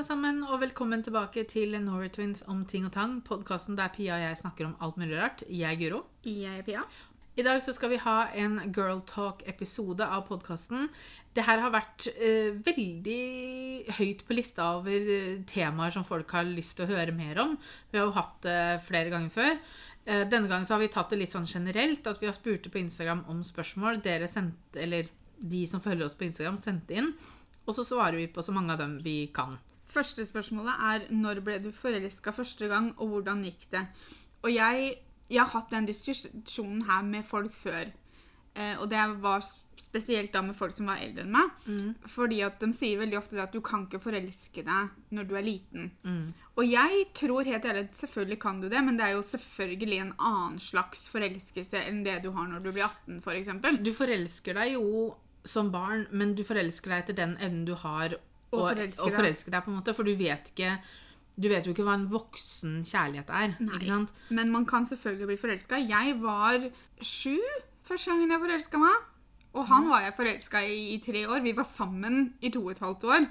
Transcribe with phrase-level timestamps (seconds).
[0.00, 3.18] alle sammen, og velkommen tilbake til Norway Twins om ting og tang.
[3.20, 5.42] Podkasten der Pia og jeg snakker om alt mulig rart.
[5.44, 5.98] Jeg er Guro.
[6.24, 6.84] Jeg er Pia.
[7.36, 10.88] I dag så skal vi ha en Girl Talk-episode av podkasten.
[11.36, 16.48] Det her har vært eh, veldig høyt på lista over eh, temaer som folk har
[16.48, 17.58] lyst til å høre mer om.
[17.92, 18.58] Vi har jo hatt det
[18.88, 19.54] flere ganger før.
[20.06, 22.72] Eh, denne gangen så har vi tatt det litt sånn generelt, at vi har spurt
[22.72, 27.18] på Instagram om spørsmål dere sendte, eller de som følger oss på Instagram, sendte inn.
[27.68, 29.60] Og så svarer vi på så mange av dem vi kan.
[29.90, 33.86] Første spørsmålet er når ble du forelska første gang, og hvordan gikk det?
[34.42, 34.92] Og jeg,
[35.30, 37.90] jeg har hatt den diskusjonen her med folk før.
[38.54, 39.42] Eh, og det var
[39.80, 41.52] spesielt da med folk som var eldre enn meg.
[42.12, 45.46] Fordi at de sier veldig ofte at du kan ikke forelske deg når du er
[45.46, 45.90] liten.
[46.60, 50.12] Og jeg tror helt ærlig selvfølgelig kan du det, men det er jo selvfølgelig en
[50.18, 53.48] annen slags forelskelse enn det du har når du blir 18, f.eks.
[53.80, 55.14] Du forelsker deg jo
[55.48, 58.18] som barn, men du forelsker deg etter den evnen du har
[58.50, 59.94] Å forelske og forelske deg, på en måte.
[59.94, 60.74] For du vet ikke
[61.40, 63.52] du vet jo ikke hva en voksen kjærlighet er.
[63.62, 63.76] Nei.
[63.78, 64.10] ikke sant?
[64.34, 65.78] Men man kan selvfølgelig bli forelska.
[65.88, 66.66] Jeg var
[67.00, 67.38] sju
[67.88, 69.06] første gangen jeg forelska meg.
[69.56, 71.40] Og han var jeg forelska i i tre år.
[71.42, 73.26] Vi var sammen i to og et halvt år.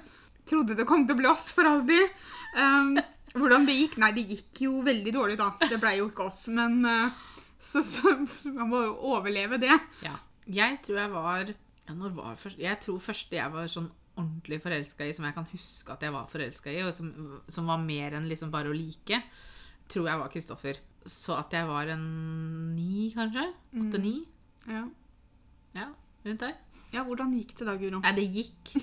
[0.48, 2.16] Trodde det kom til å bli oss for alltid.
[2.58, 2.98] Um,
[3.36, 3.96] hvordan det gikk?
[4.02, 5.52] Nei, det gikk jo veldig dårlig, da.
[5.62, 6.42] Det blei jo ikke oss.
[6.52, 7.30] Men uh,
[7.60, 9.76] så, så, så man må jo overleve det.
[10.04, 10.18] Ja.
[10.50, 13.90] Jeg tror jeg var ja, når var først, Jeg tror første jeg var sånn
[14.20, 17.10] ordentlig forelska i, som jeg kan huske at jeg var forelska i, og som,
[17.50, 19.22] som var mer enn liksom bare å like,
[19.90, 20.80] tror jeg var Kristoffer.
[21.08, 22.06] Så at jeg var en
[22.76, 23.46] ni, kanskje?
[23.80, 24.18] Åtte-ni?
[24.68, 24.84] Ja.
[25.76, 25.86] Ja,
[26.26, 26.56] rundt der.
[26.92, 28.02] ja, hvordan gikk det da, Guro?
[28.02, 28.74] Nei, det gikk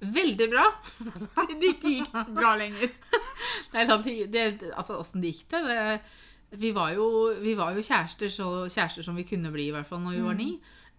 [0.00, 0.64] veldig bra.
[1.60, 2.92] Det ikke gikk bra lenger.
[3.74, 7.06] Nei, da, det, altså, åssen det gikk det, det vi, var jo,
[7.42, 10.22] vi var jo kjærester, så kjærester som vi kunne bli, i hvert fall når vi
[10.24, 10.50] var ni.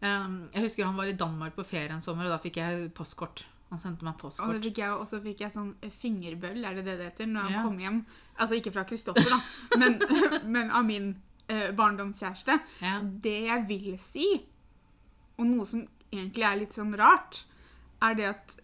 [0.02, 2.92] Um, jeg husker han var i Danmark på ferie en sommer, og da fikk jeg
[2.98, 3.44] postkort.
[3.72, 5.70] Han sendte meg Og, det fikk jeg, og så fikk jeg sånn
[6.02, 7.62] fingerbøll, er det det det heter, når han Ja.
[7.64, 8.00] kom hjem.
[8.38, 9.40] Altså ikke fra Kristoffer, da,
[9.80, 10.00] men,
[10.52, 11.08] men av min
[11.48, 12.60] eh, barndomskjæreste.
[12.82, 12.98] Ja.
[13.02, 14.28] Det jeg vil si,
[15.40, 17.46] og noe som egentlig er litt sånn rart,
[18.04, 18.56] er det at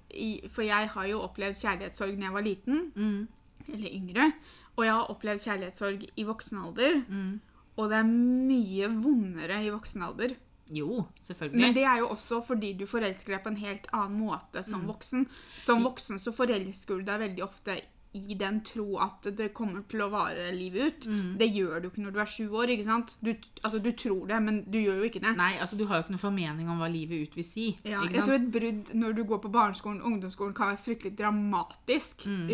[0.51, 3.27] For jeg har jo opplevd kjærlighetssorg da jeg var liten, Mm,
[3.73, 4.31] eller yngre.
[4.77, 6.99] Og jeg har opplevd kjærlighetssorg i voksen alder.
[7.07, 7.39] mm.
[7.77, 10.35] Og det er mye vondere i voksen alder.
[10.73, 11.61] Jo, selvfølgelig.
[11.61, 14.88] Men det er jo også fordi du forelsker deg på en helt annen måte som
[14.88, 15.28] voksen.
[15.61, 17.79] Som voksen så forelsker du deg veldig ofte
[18.17, 21.07] i den tro at det kommer til å vare livet ut.
[21.38, 22.72] Det gjør du ikke når du er sju år.
[22.73, 23.13] ikke sant?
[23.22, 25.35] Du, altså, du tror det, men du gjør jo ikke det.
[25.38, 27.67] Nei, altså Du har jo ikke noe formening om hva livet ut vil si.
[27.85, 31.17] Ja, jeg tror et brudd når du går på barneskolen og ungdomsskolen kan være fryktelig
[31.19, 32.25] dramatisk.
[32.25, 32.47] Mm.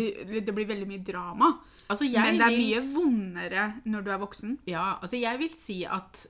[0.44, 1.54] Det blir veldig mye drama.
[1.88, 4.58] Altså, Men det er vil, mye vondere når du er voksen.
[4.68, 6.26] Ja, altså jeg vil si at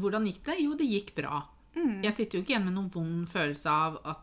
[0.00, 0.58] Hvordan gikk det?
[0.62, 1.42] Jo, det gikk bra.
[1.76, 1.98] Mm.
[2.04, 4.22] Jeg sitter jo ikke igjen med noen vond følelse av at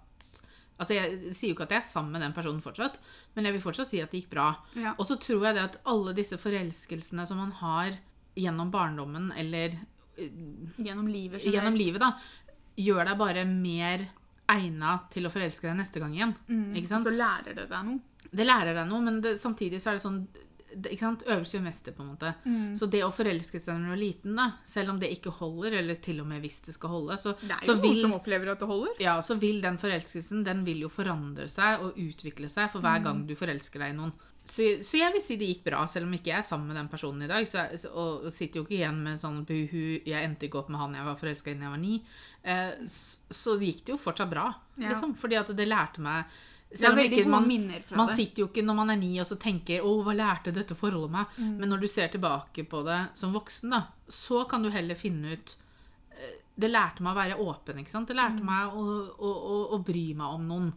[0.81, 2.95] Altså, Jeg sier jo ikke at jeg er sammen med den personen fortsatt,
[3.35, 4.47] men jeg vil fortsatt si at det gikk bra.
[4.75, 4.95] Ja.
[4.97, 7.93] Og så tror jeg det at alle disse forelskelsene som man har
[8.35, 9.75] gjennom barndommen eller
[10.17, 10.33] eh,
[10.81, 11.45] Gjennom livet.
[11.45, 12.09] gjennom livet, da,
[12.75, 14.07] gjør deg bare mer
[14.49, 16.33] egna til å forelske deg neste gang igjen.
[16.49, 16.73] Mm.
[16.81, 17.05] Ikke sant?
[17.07, 18.01] Så lærer det deg noe.
[18.33, 20.19] Det lærer deg noe, men det, samtidig så er det sånn
[20.81, 21.23] ikke sant?
[21.27, 22.33] Øvelse gjør mester, på en måte.
[22.45, 22.73] Mm.
[22.79, 25.77] Så det å forelske seg når du er liten, da, selv om det ikke holder,
[25.79, 28.13] eller til og med hvis det skal holde, så, Det er jo vil, noen som
[28.19, 28.93] opplever at det holder.
[28.99, 32.99] ja, så vil den forelskelsen den vil jo forandre seg og utvikle seg for hver
[32.99, 33.03] Mm.
[33.03, 34.13] gang du forelsker deg i noen.
[34.45, 36.75] Så, så jeg vil si det gikk bra, selv om ikke jeg er sammen med
[36.75, 37.45] den personen i dag.
[37.47, 40.69] Så jeg, så, og sitter jo ikke igjen med sånn buhu, jeg endte ikke opp
[40.73, 42.03] med han jeg var forelska i da jeg var ni.
[42.43, 44.89] Eh, så, så gikk det jo fortsatt bra, Ja.
[44.91, 45.15] liksom.
[45.15, 46.25] Fordi at det lærte meg
[46.75, 47.47] selv om ikke man,
[47.95, 50.75] man sitter jo ikke når man er ni og så tenker 'Å, hva lærte dette
[50.75, 51.57] forholdet meg?' Mm.
[51.59, 55.33] Men når du ser tilbake på det som voksen, da, så kan du heller finne
[55.33, 55.55] ut
[56.11, 58.07] eh, Det lærte meg å være åpen, ikke sant?
[58.07, 58.45] Det lærte Mm.
[58.45, 58.83] meg å,
[59.17, 60.73] å, å, å bry meg om noen.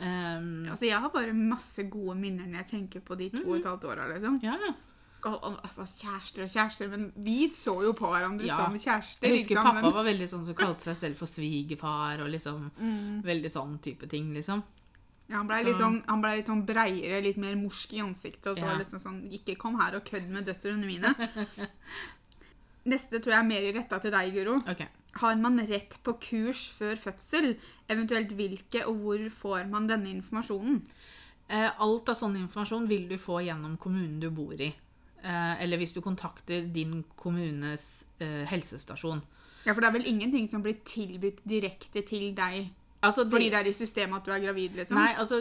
[0.00, 3.56] Um, Altså, jeg har bare masse gode minner når jeg tenker på de to og
[3.60, 4.08] et halvt åra.
[4.12, 4.40] Liksom.
[4.42, 4.72] ja, ja.
[5.24, 8.58] Og, og, altså, kjærester og kjærester, men vi så jo på hverandre Ja.
[8.58, 9.22] som kjærester.
[9.24, 13.22] Jeg husker pappa var veldig sånn som kalte seg selv for svigerfar, og liksom Mm.
[13.24, 14.62] Veldig sånn type ting, liksom.
[15.28, 18.50] Ja, han blei litt, sånn, ble litt sånn breiere, litt mer morsk i ansiktet.
[18.52, 18.76] Og så Ja.
[18.78, 21.14] liksom sånn Ikke kom her og kødd med døtrene mine.
[22.84, 24.58] Neste tror jeg er mer retta til deg, Guro.
[24.68, 24.88] Okay.
[25.16, 27.54] Har man rett på kurs før fødsel?
[27.88, 30.82] Eventuelt hvilke, og hvor får man denne informasjonen?
[31.48, 34.74] Eh, alt av sånn informasjon vil du få gjennom kommunen du bor i.
[35.24, 39.22] Eh, eller hvis du kontakter din kommunes eh, helsestasjon.
[39.64, 42.68] Ja, For det er vel ingenting som blir tilbudt direkte til deg
[43.04, 44.98] Altså, fordi det er i systemet at du er gravid, liksom?
[44.98, 45.40] Nei, altså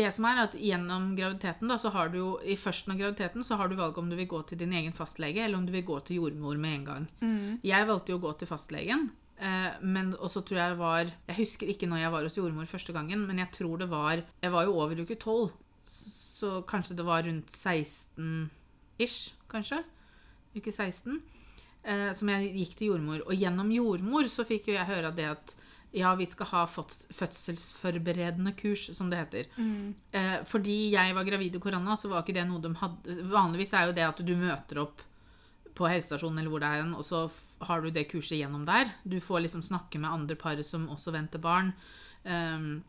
[0.00, 3.44] Det som er at gjennom graviditeten, da, så har du jo i førsten av graviditeten
[3.46, 5.74] så har du valget om du vil gå til din egen fastlege, eller om du
[5.74, 7.06] vil gå til jordmor med en gang.
[7.20, 7.60] Mm.
[7.66, 9.08] Jeg valgte jo å gå til fastlegen.
[9.36, 12.68] Eh, men også tror jeg det var Jeg husker ikke når jeg var hos jordmor
[12.70, 15.52] første gangen, men jeg tror det var Jeg var jo over uke tolv.
[15.86, 19.78] så kanskje det var rundt 16-ish, kanskje.
[20.56, 21.22] Uke 16.
[21.86, 23.22] Eh, som jeg gikk til jordmor.
[23.26, 25.54] Og gjennom jordmor så fikk jo jeg høre det at
[25.96, 29.46] ja, vi skal ha føds- fødselsforberedende kurs, som det heter.
[30.12, 33.72] Eh, fordi jeg var gravid i korona, så var ikke det noe de hadde Vanligvis
[33.74, 35.00] er jo det at du møter opp
[35.76, 37.26] på helsestasjonen eller hvor det er, hen, og så
[37.68, 38.92] har du det kurset gjennom der.
[39.04, 41.72] Du får liksom snakke med andre par som også venter barn,
[42.24, 42.80] eh,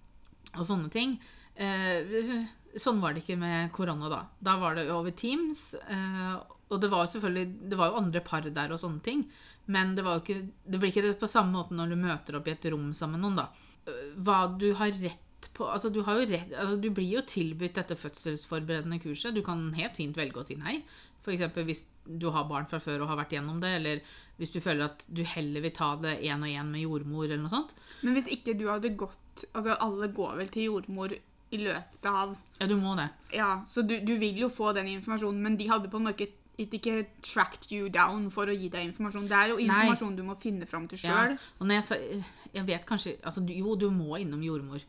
[0.58, 1.18] og sånne ting.
[1.56, 2.46] Eh,
[2.78, 4.22] sånn var det ikke med korona da.
[4.44, 6.38] Da var det over Teams, eh,
[6.70, 9.26] og det var selvfølgelig Det var jo andre par der og sånne ting,
[9.68, 12.48] men det, var ikke, det blir ikke det på samme måte når du møter opp
[12.48, 13.72] i et rom sammen med noen, da.
[13.88, 15.24] Eh, Hva du har rett
[15.54, 19.36] på Altså, du har jo rett altså, Du blir jo tilbudt dette fødselsforberedende kurset.
[19.36, 20.80] Du kan helt fint velge å si nei.
[21.22, 21.60] F.eks.
[21.68, 24.02] hvis du har barn fra før og har vært gjennom det, eller
[24.40, 27.42] hvis du føler at du heller vil ta det én og én med jordmor, eller
[27.44, 27.74] noe sånt.
[28.02, 29.24] Men hvis ikke du hadde gått
[29.54, 33.06] Altså, alle går vel til jordmor i løpet av Ja, du må det.
[33.38, 36.26] Ja, så du, du vil jo få den informasjonen, men de hadde på en måte
[36.26, 39.28] ikke, ikke tracked you down for å gi deg informasjon.
[39.30, 39.66] Det er jo Nei.
[39.66, 41.38] informasjon du må finne fram til sjøl.
[41.38, 41.82] Ja.
[41.82, 42.24] Jeg
[42.54, 44.82] Jeg vet kanskje altså, Jo, du må innom jordmor,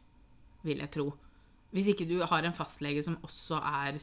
[0.65, 1.13] vil jeg tro.
[1.73, 4.01] Hvis ikke du har en fastlege som også er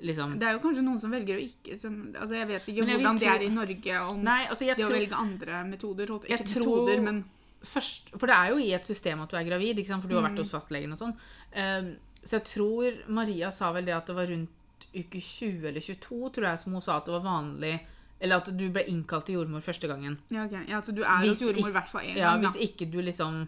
[0.00, 2.76] liksom Det er jo kanskje noen som velger å ikke som, altså Jeg vet ikke
[2.78, 5.64] jeg hvordan hvordan det er i Norge om Nei, altså, det det å velge andre
[5.68, 6.14] metoder.
[6.16, 7.24] Ikke Jeg tror- metoder, men
[7.62, 10.22] først, For det er jo i et system at du er gravid, for du har
[10.30, 10.38] vært Mm.
[10.38, 11.14] hos fastlegen og sånn.
[11.54, 14.48] Um, så jeg tror Maria sa vel det at det var rundt
[14.94, 17.78] uke 20 eller 22, tror jeg, som hun sa at det var vanlig
[18.20, 20.18] Eller at du ble innkalt til jordmor første gangen.
[20.30, 20.66] ja, okay.
[20.68, 22.44] ja, så du er hos jordmor i hvert fall én Ja, gang.
[22.44, 23.46] Hvis ikke du liksom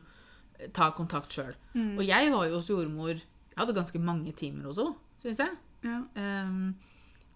[0.72, 1.54] tar kontakt sjøl.
[1.74, 1.98] Mm.
[1.98, 5.56] Og jeg var jo hos jordmor Jeg hadde ganske mange timer hos henne, syns jeg.
[5.84, 5.98] Ja.
[6.16, 6.74] Um,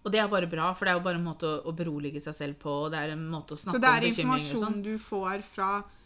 [0.07, 2.21] og det er bare bra, for det er jo bare en måte å, å berolige
[2.23, 2.71] seg selv på.
[2.85, 4.15] Og det er en måte å snakke om bekymringer.
[4.15, 5.96] Så det er informasjon du får fra eh,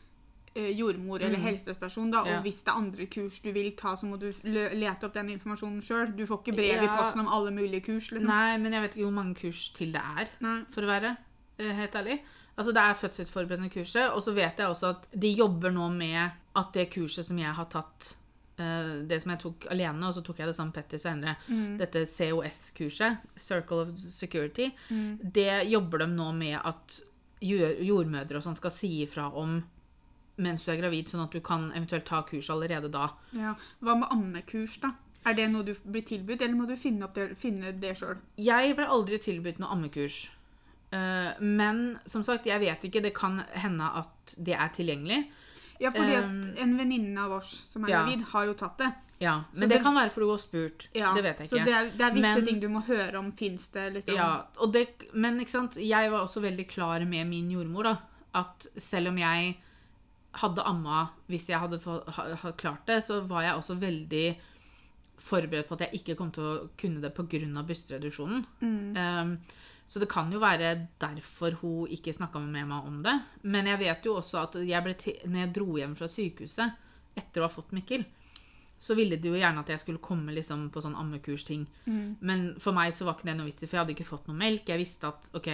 [0.55, 1.43] jordmor eller Mm.
[1.43, 2.41] helsestasjon, da, og Ja.
[2.41, 5.81] hvis det er andre kurs du vil ta, så må du lete opp den informasjonen
[5.81, 6.15] sjøl.
[6.15, 8.09] Du får ikke brev i posten om alle mulige kurs.
[8.11, 8.27] Liksom.
[8.27, 10.63] Nei, men jeg vet ikke hvor mange kurs til det er, Nei.
[10.71, 11.17] for å være
[11.59, 12.19] eh, helt ærlig.
[12.57, 16.31] Altså, det er fødselsforberedende kurset, og så vet jeg også at de jobber nå med
[16.55, 18.15] at det kurset som jeg har tatt
[18.59, 21.35] eh, det som jeg tok alene, og så tok jeg det sammen med Petter senere,
[21.49, 21.77] Mm.
[21.77, 25.17] dette COS-kurset, Circle of Security, Mm.
[25.31, 27.01] det jobber de nå med at
[27.41, 29.63] jordmødre og sånn skal si ifra om
[30.41, 33.09] mens du er gravid, sånn at du kan eventuelt ta kurs allerede da.
[33.37, 33.53] Ja.
[33.81, 34.93] Hva med ammekurs, da?
[35.25, 38.17] Er det noe du blir tilbudt, eller må du finne, opp det, finne det sjøl?
[38.41, 40.23] Jeg ble aldri tilbudt noe ammekurs.
[40.91, 43.03] Eh, men som sagt, jeg vet ikke.
[43.05, 45.21] Det kan hende at det er tilgjengelig.
[45.81, 48.01] Ja, fordi Um, at en venninne av oss som er ja.
[48.03, 48.89] gravid, har jo tatt det.
[49.21, 50.87] Ja, Men det, det- kan være fordi du har spurt.
[50.93, 51.65] Ja, Det vet jeg Så ikke.
[51.65, 53.31] det er, det er visse Men- ting du må høre om.
[53.31, 54.45] Fins det liksom Ja,
[55.13, 55.75] men ikke sant?
[55.75, 57.83] jeg var også veldig klar med min jordmor.
[57.83, 57.97] da,
[58.33, 59.57] At selv om jeg
[60.39, 61.81] hadde amma hvis jeg hadde
[62.59, 64.25] klart det, så var jeg også veldig
[65.21, 67.63] forberedt på at jeg ikke kom til å kunne det pga.
[67.67, 68.45] brystreduksjonen.
[68.61, 68.95] Mm.
[68.97, 69.35] Um,
[69.85, 73.17] så det kan jo være derfor hun ikke snakka med meg om det.
[73.43, 74.95] Men jeg vet jo også at jeg
[75.27, 76.79] når jeg dro hjem fra sykehuset
[77.19, 78.05] etter å ha fått Mikkel,
[78.81, 81.67] så ville de jo gjerne at jeg skulle komme liksom på sånn ammekursting.
[81.85, 82.15] Mm.
[82.23, 84.31] Men for meg så var ikke det noe vits i, for jeg hadde ikke fått
[84.31, 84.71] noe melk.
[84.71, 85.49] Jeg visste at ok,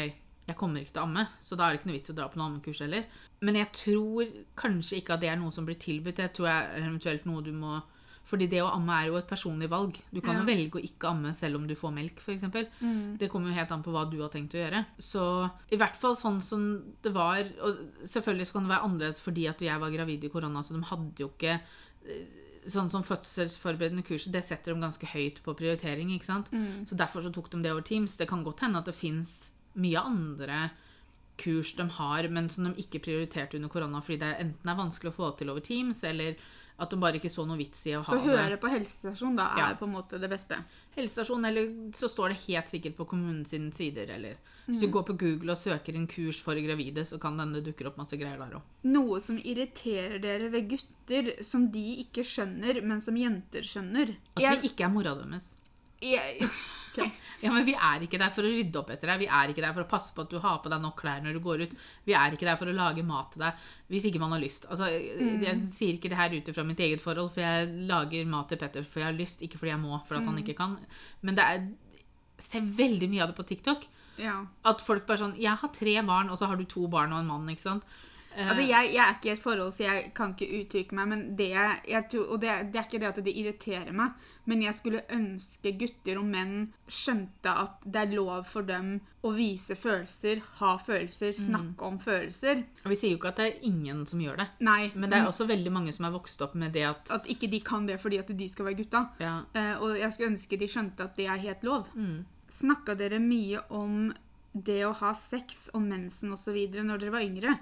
[0.47, 2.27] jeg kommer ikke til å amme, så da er det ikke noe vits å dra
[2.31, 3.03] på noe ammekurs heller.
[3.43, 6.17] Men jeg tror kanskje ikke at det er noe som blir tilbudt.
[6.23, 7.81] Jeg tror jeg er eventuelt noe du må
[8.27, 9.95] Fordi det å amme er jo et personlig valg.
[10.11, 10.41] Du kan Ja.
[10.41, 12.41] jo velge å ikke amme selv om du får melk, f.eks.
[12.81, 13.17] Mm.
[13.17, 14.81] Det kommer jo helt an på hva du har tenkt å gjøre.
[14.99, 19.21] Så i hvert fall sånn som det var Og selvfølgelig så kan det være annerledes
[19.23, 21.53] fordi at jeg var gravid i korona, så de hadde jo ikke
[22.05, 22.25] eh,
[22.67, 26.09] Sånn som fødselsforberedende kurs, det setter de ganske høyt på prioritering.
[26.11, 26.51] ikke sant?
[26.51, 26.83] Mm.
[26.85, 28.17] Så derfor så tok de det over Teams.
[28.17, 30.61] Det kan godt hende at det fins mye andre
[31.37, 35.11] kurs de har, men som de ikke prioriterte under korona fordi det enten er vanskelig
[35.13, 36.35] å få til over Teams, eller
[36.79, 38.21] at de bare ikke så noe vits i å ha det.
[38.21, 38.37] Så det.
[38.37, 39.75] høre på helsestasjon da er Ja.
[39.75, 40.57] på en måte det beste.
[40.95, 44.09] helsestasjon, eller så står det helt sikkert på kommunens sider.
[44.09, 44.35] Eller
[44.67, 44.81] hvis Mm.
[44.81, 47.97] du går på Google og søker inn kurs for gravide, så kan denne dukker opp
[47.97, 48.61] masse greier der òg.
[48.83, 54.15] Noe som irriterer dere ved gutter, som de ikke skjønner, men som jenter skjønner.
[54.35, 55.55] At vi ikke er mora deres.
[56.01, 56.47] jeg,
[57.05, 57.11] ok.
[57.43, 59.19] Ja, men Vi er ikke der for å rydde opp etter deg.
[59.19, 61.21] Vi er ikke der for å passe på at du har på deg nok klær
[61.21, 61.73] når du går ut.
[62.05, 63.53] Vi er ikke der for å lage mat til deg
[63.89, 64.65] hvis ikke man har lyst.
[64.69, 65.43] Altså, Mm.
[65.43, 68.57] Jeg sier ikke det her ut fra mitt eget forhold, for jeg lager mat til
[68.57, 70.27] Petter for jeg har lyst, ikke fordi jeg må, for at Mm.
[70.27, 70.77] han ikke kan.
[71.21, 71.67] Men det er
[72.39, 73.85] ser veldig mye av det på TikTok.
[74.17, 74.45] Ja.
[74.65, 77.19] At folk bare sånn Jeg har tre barn, og så har du to barn og
[77.19, 77.83] en mann, ikke sant?
[78.37, 81.07] Eh, Altså, jeg, jeg er ikke i et forhold, så jeg kan ikke uttrykke meg,
[81.09, 81.47] men det,
[81.89, 84.11] jeg, tror, og det, det er ikke det at det irriterer meg,
[84.45, 86.51] men jeg skulle ønske gutter og menn
[86.87, 88.91] skjønte at det er lov for dem
[89.25, 92.61] å vise følelser, ha følelser, snakke om følelser.
[92.85, 94.47] og vi sier jo ikke at det er ingen som gjør det.
[94.59, 97.25] Nei, Men det er også veldig mange som er vokst opp med det at at
[97.27, 99.07] ikke de kan det fordi at de skal være gutta.
[99.19, 101.87] ja, Uh, og jeg skulle ønske de skjønte at det er helt lov.
[101.95, 104.13] mm, Snakka dere mye om
[104.53, 106.55] det å ha sex og mensen osv.
[106.83, 107.57] når dere var yngre?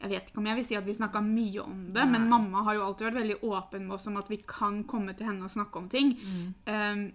[0.00, 2.62] Jeg vet ikke om jeg vil si at vi snakka mye om det, men mamma
[2.66, 5.44] har jo alltid vært veldig åpen med oss om at vi kan komme til henne
[5.44, 6.10] og snakke om ting.
[6.20, 6.50] mm.
[6.66, 7.06] Um,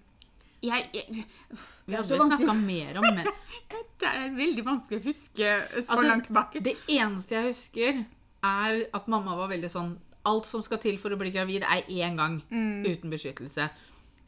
[0.61, 1.25] jeg, jeg,
[1.87, 3.25] Vi har aldri snakka mer om men
[4.01, 6.61] det er veldig vanskelig å huske så Altså, langt tilbake.
[6.61, 8.01] Det eneste jeg husker,
[8.45, 9.95] er at mamma var veldig sånn
[10.29, 12.83] Alt som skal til for å bli gravid, er én gang Mm.
[12.85, 13.69] uten beskyttelse.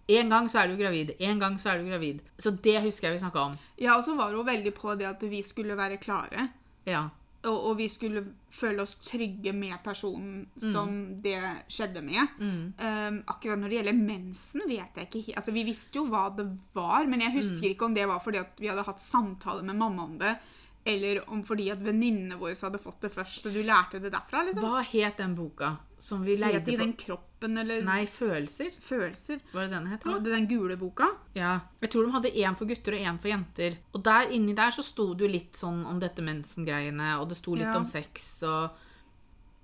[0.10, 1.12] En gang så er du gravid.
[1.20, 2.22] En gang så er du gravid.
[2.42, 3.58] Så det husker jeg vi snakka om.
[3.78, 6.50] Ja, og så var hun veldig på det at vi skulle være klare.
[6.90, 7.10] Ja.
[7.44, 8.22] Og, og vi skulle
[8.56, 12.38] føle oss trygge med personen som det skjedde med.
[12.40, 12.62] Mm.
[12.80, 16.46] Um, akkurat når det gjelder mensen, vet jeg ikke Altså, Vi visste jo hva det
[16.76, 19.76] var, men jeg husker ikke om det var fordi at vi hadde hatt samtale med
[19.76, 20.38] mamma om det,
[20.86, 24.44] eller om fordi at venninnene våre hadde fått det først, og du lærte det derfra.
[24.46, 24.64] liksom.
[24.64, 28.72] Hva het den boka som vi leide i den kroppen eller Nei, Følelser.
[28.82, 29.40] følelser?
[29.54, 30.04] Var det den het?
[30.06, 31.08] Ja, den gule boka?
[31.36, 31.60] Ja.
[31.82, 33.78] Jeg tror de hadde én for gutter og én for jenter.
[33.96, 37.38] Og der inni der så sto det jo litt sånn om dette mensengreiene, og det
[37.38, 37.78] sto litt Ja.
[37.78, 38.72] om sex og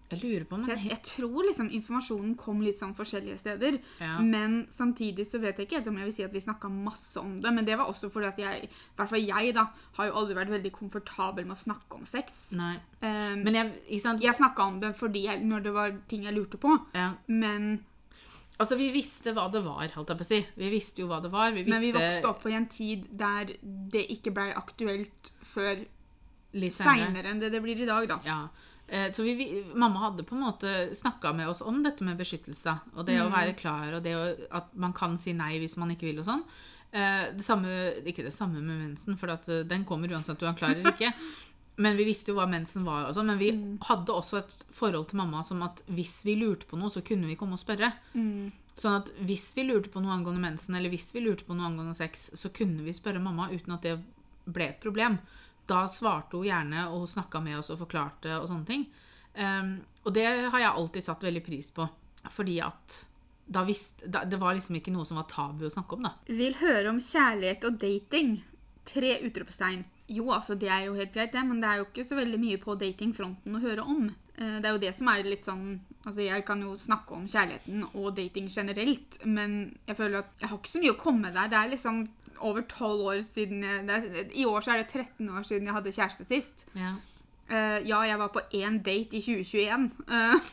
[0.09, 3.77] Jeg lurer på om jeg, jeg tror liksom informasjonen kom litt sånn forskjellige steder.
[4.01, 4.15] ja.
[4.25, 7.35] Men samtidig så vet jeg ikke om jeg vil si at vi snakka masse om
[7.43, 7.51] det.
[7.53, 9.67] Men det var også fordi at jeg, i hvert fall jeg, da,
[9.99, 12.47] har jo aldri vært veldig komfortabel med å snakke om sex.
[12.57, 12.77] Nei.
[13.03, 16.35] Um, Men jeg, ikke jeg snakka om det fordi jeg, når det var ting jeg
[16.35, 16.73] lurte på.
[16.97, 17.13] Ja.
[17.27, 17.77] Men,
[18.59, 20.39] Altså, vi visste hva det var, holdt jeg på å si.
[20.59, 21.53] Vi visste jo hva det var.
[21.55, 25.85] Vi visste men vi vokste opp i en tid der det ikke blei aktuelt før
[26.75, 28.17] seinere enn det det blir i dag, da.
[28.27, 28.41] Ja.
[28.91, 32.73] Eh, Så vi, mamma hadde på en måte snakka med oss om dette med beskyttelse.
[32.95, 35.91] Og det å være klar, og det å, at man kan si nei hvis man
[35.91, 36.43] ikke vil og sånn.
[36.91, 37.69] Eh, Det samme,
[38.03, 40.91] ikke det samme med mensen, for at eh, den kommer uansett du er klar eller
[40.95, 41.13] ikke.
[41.79, 43.05] Men vi visste jo hva mensen var.
[43.07, 43.51] og sånn, Men vi
[43.87, 47.27] hadde også et forhold til mamma som at hvis vi lurte på noe, så kunne
[47.29, 47.93] vi komme og spørre.
[48.15, 48.51] Mm.
[48.75, 51.67] Sånn at hvis vi lurte på noe angående mensen, eller hvis vi lurte på noe
[51.69, 53.95] angående sex, så kunne vi spørre mamma uten at det
[54.49, 55.19] ble et problem.
[55.69, 58.87] Da svarte hun gjerne, og hun snakka med oss og forklarte og sånne ting.
[59.37, 61.85] Um, og det har jeg alltid satt veldig pris på,
[62.33, 62.97] fordi at
[63.49, 66.11] da visste, da, det var liksom ikke noe som var tabu å snakke om, da.
[66.29, 68.35] Vil høre om kjærlighet og dating.
[68.89, 69.83] Tre utropstegn.
[70.09, 72.39] Jo, altså det er jo helt greit, det, men det er jo ikke så veldig
[72.41, 74.07] mye på datingfronten å høre om.
[74.37, 77.25] Eh, Det er jo det som er litt sånn Altså, jeg kan jo snakke om
[77.27, 81.31] kjærligheten og dating generelt, men jeg føler at jeg har ikke så mye å komme
[81.35, 81.49] der.
[81.51, 81.97] Det er liksom
[82.45, 85.77] over tolv år siden jeg, det I år så er det 13 år siden jeg
[85.77, 86.65] hadde kjæreste sist.
[86.75, 86.95] Ja.
[87.51, 89.91] uh, ja, jeg var på én date i 2021.
[90.07, 90.49] Uh,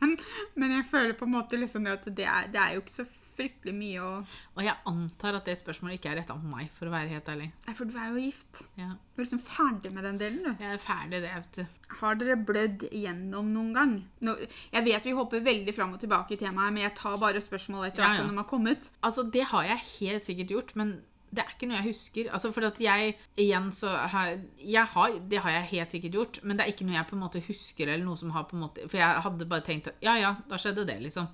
[0.00, 0.16] men,
[0.54, 2.98] men jeg føler på en måte liksom det at det er, det er jo ikke
[2.98, 4.10] så fryktelig mye å
[4.54, 7.30] Og jeg antar at det spørsmålet ikke er retta mot meg, for å være helt
[7.30, 7.48] ærlig.
[7.66, 8.60] Nei, for du er jo gift.
[8.78, 8.92] Ja.
[8.94, 10.62] Du er liksom ferdig med den delen, du.
[10.62, 11.88] Jeg er ferdig, det, vet du.
[12.00, 13.96] Har dere blødd gjennom noen gang?
[14.26, 14.36] Nå,
[14.74, 17.92] jeg vet vi hopper veldig fram og tilbake i temaet, men jeg tar bare spørsmålet
[17.92, 18.28] etter Ja, hvert ja.
[18.28, 18.92] som de har kommet.
[19.02, 20.94] Altså, det har jeg helt sikkert gjort, men
[21.34, 22.28] det er ikke noe jeg husker.
[22.36, 26.40] Altså, for at jeg, igjen så har, jeg har, Det har jeg helt sikkert gjort,
[26.42, 28.56] men det er ikke noe jeg på en måte husker, eller noe som har på
[28.56, 31.28] en måte For jeg hadde bare tenkt at ja, ja, da skjedde det, liksom.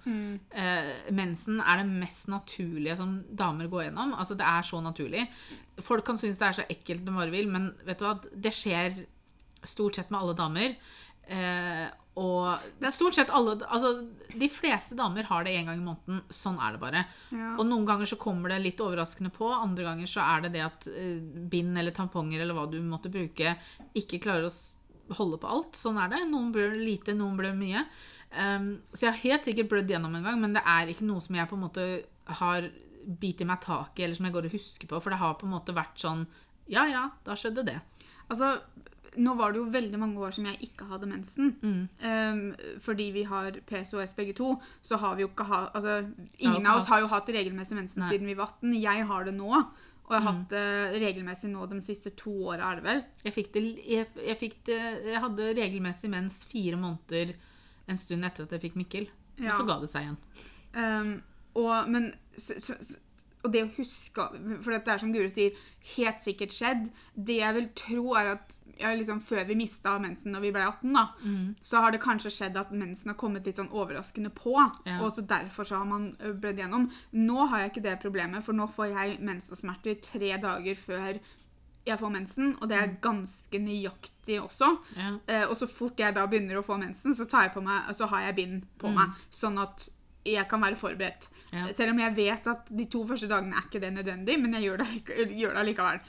[0.50, 4.14] Eh, mensen er det mest naturlige som damer går gjennom.
[4.16, 5.26] Altså, det er så naturlig.
[5.84, 8.54] Folk kan synes det er så ekkelt de bare vil, men vet du hva, det
[8.56, 9.02] skjer
[9.68, 10.76] stort sett med alle damer.
[11.30, 11.86] Eh,
[12.18, 13.92] og stort sett alle Altså,
[14.34, 16.24] de fleste damer har det en gang i måneden.
[16.34, 17.04] Sånn er det bare.
[17.30, 17.54] Ja.
[17.54, 20.64] Og noen ganger så kommer det litt overraskende på, andre ganger så er det det
[20.66, 23.54] at eh, bind eller tamponger eller hva du måtte bruke,
[23.96, 25.78] ikke klarer å holde på alt.
[25.78, 26.24] Sånn er det.
[26.30, 27.86] Noen blør lite, noen blør mye.
[28.30, 31.22] Um, så jeg har helt sikkert blødd gjennom en gang, men det er ikke noe
[31.24, 31.86] som jeg på en måte
[32.40, 32.68] har
[33.20, 35.38] bitt i meg tak i, eller som jeg går og husker på, for det har
[35.40, 36.26] på en måte vært sånn
[36.70, 37.80] Ja, ja, da skjedde det.
[38.30, 38.60] Altså,
[39.16, 41.52] nå var det jo veldig mange år som jeg ikke hadde mensen.
[41.62, 41.82] Mm.
[42.04, 42.42] Um,
[42.84, 44.52] fordi vi har PCOS begge to,
[44.86, 45.96] så har vi jo ikke hatt altså,
[46.38, 48.10] Ingen av oss har jo hatt regelmessig mensen Nei.
[48.14, 48.76] siden vi var 18.
[48.80, 49.50] Jeg har det nå.
[50.10, 53.02] Og jeg har hatt det regelmessig nå de siste to åra, er det vel?
[53.26, 57.36] Jeg fikk det, jeg, jeg fikk det Jeg hadde regelmessig mens fire måneder
[57.90, 59.06] en stund etter at jeg fikk Mikkel.
[59.38, 59.52] Ja.
[59.52, 60.18] Og så ga det seg igjen.
[60.74, 61.12] Um,
[61.58, 62.78] og, men, så, så-
[63.44, 64.26] og det å huske
[64.62, 65.54] For det er som Guri sier,
[65.96, 66.90] helt sikkert skjedd.
[67.16, 70.62] Det jeg vil tro, er at ja, liksom, før vi mista mensen når vi ble
[70.64, 71.54] 18, da, Mm.
[71.62, 74.54] så har det kanskje skjedd at mensen har kommet litt sånn overraskende på.
[74.86, 75.00] Ja.
[75.04, 76.90] Og så derfor så har man ø, blødd gjennom.
[77.12, 81.20] Nå har jeg ikke det problemet, for nå får jeg mensensmerter tre dager før
[81.86, 84.66] jeg får mensen, og det er ganske nøyaktig også.
[84.96, 85.14] Ja.
[85.26, 87.88] Eh, og så fort jeg da begynner å få mensen, så, tar jeg på meg,
[87.96, 89.88] så har jeg bind på meg, sånn at
[90.26, 91.28] jeg kan være forberedt.
[91.52, 91.66] Ja.
[91.76, 94.62] Selv om jeg vet at de to første dagene er ikke det nødvendig, men jeg
[94.68, 96.00] gjør det, gjør det allikevel.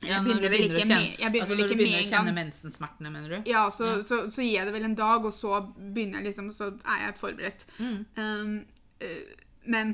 [0.00, 3.10] Ja, Jeg begynner vel ikke med- jeg begynner altså, når du begynner å kjenne mensensmertene,
[3.12, 3.50] mener du?
[3.50, 6.48] Ja, så, så, så gir jeg det vel en dag, og så begynner jeg liksom,
[6.56, 7.66] så er jeg forberedt.
[7.78, 7.98] Mm.
[8.16, 8.54] Um,
[9.00, 9.92] eh, men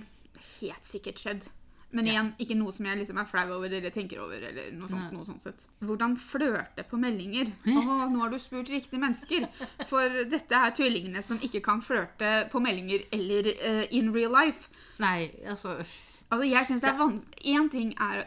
[0.61, 1.49] helt sikkert skjedd.
[1.93, 2.13] Men Ja.
[2.13, 4.35] igjen, ikke noe som jeg liksom er flau over eller tenker over.
[4.43, 5.67] eller noe sånt, noe sånt sett.
[5.81, 7.53] Hvordan flørte på meldinger?
[7.67, 9.49] Åh, nå har du spurt riktige mennesker.
[9.87, 14.69] For dette er tvillingene som ikke kan flørte på meldinger eller uh, in real life.
[14.99, 15.79] Nei, altså
[16.29, 18.25] Altså, jeg synes det er vanskelig Én ting er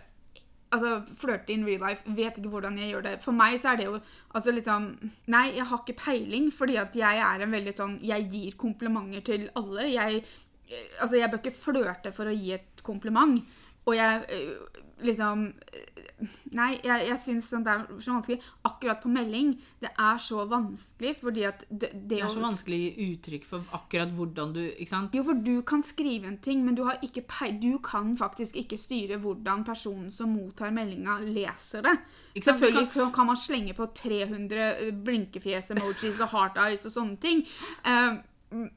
[0.71, 2.03] Altså, flørte in real life.
[2.05, 3.21] Vet ikke hvordan jeg gjør det.
[3.23, 3.99] For meg så er det jo
[4.35, 8.29] altså liksom Nei, jeg har ikke peiling, fordi at jeg er en veldig sånn Jeg
[8.31, 9.89] gir komplimenter til alle.
[9.91, 10.23] Jeg
[10.99, 13.41] Altså, jeg bør ikke flørte for å gi et kompliment.
[13.89, 16.05] Og jeg eh, liksom eh,
[16.51, 18.37] Nei, jeg, jeg syns sånn det er så vanskelig.
[18.67, 19.53] Akkurat på melding.
[19.79, 24.11] Det er så vanskelig fordi at det, det, Det er så vanskelig uttrykk for akkurat
[24.17, 25.15] hvordan du Ikke sant?
[25.15, 28.57] jo, for du kan skrive en ting, men du, har ikke pei du kan faktisk
[28.59, 31.95] ikke styre hvordan personen som mottar meldinga, leser det.
[32.35, 33.13] Selvfølgelig kan...
[33.15, 37.45] kan man slenge på 300 blinkefjes-emojis og heart eyes og sånne ting.
[37.87, 38.19] Eh,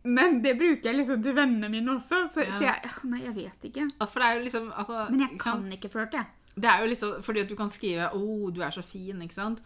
[0.04, 2.26] men det bruker jeg liksom til vennene mine også.
[2.34, 2.58] Så, Ja.
[2.58, 3.86] så jeg «Åh, Nei, jeg vet ikke.
[3.88, 6.26] Jo liksom altså, Men jeg kan ikke flørte, jeg.
[6.54, 9.22] Det er jo liksom fordi at du kan skrive 'Å, oh, du er så fin',
[9.22, 9.62] ikke sant?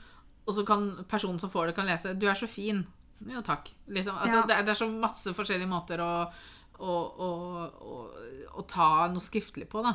[0.46, 2.84] Og så kan personen som får det, kan lese 'Du er så fin'.
[3.26, 3.70] Ja, takk.
[3.88, 4.46] Liksom, altså, Ja.
[4.46, 6.30] det, er, det er så masse forskjellige måter å,
[6.78, 8.10] å, å,
[8.54, 9.94] å, ta noe skriftlig på, da.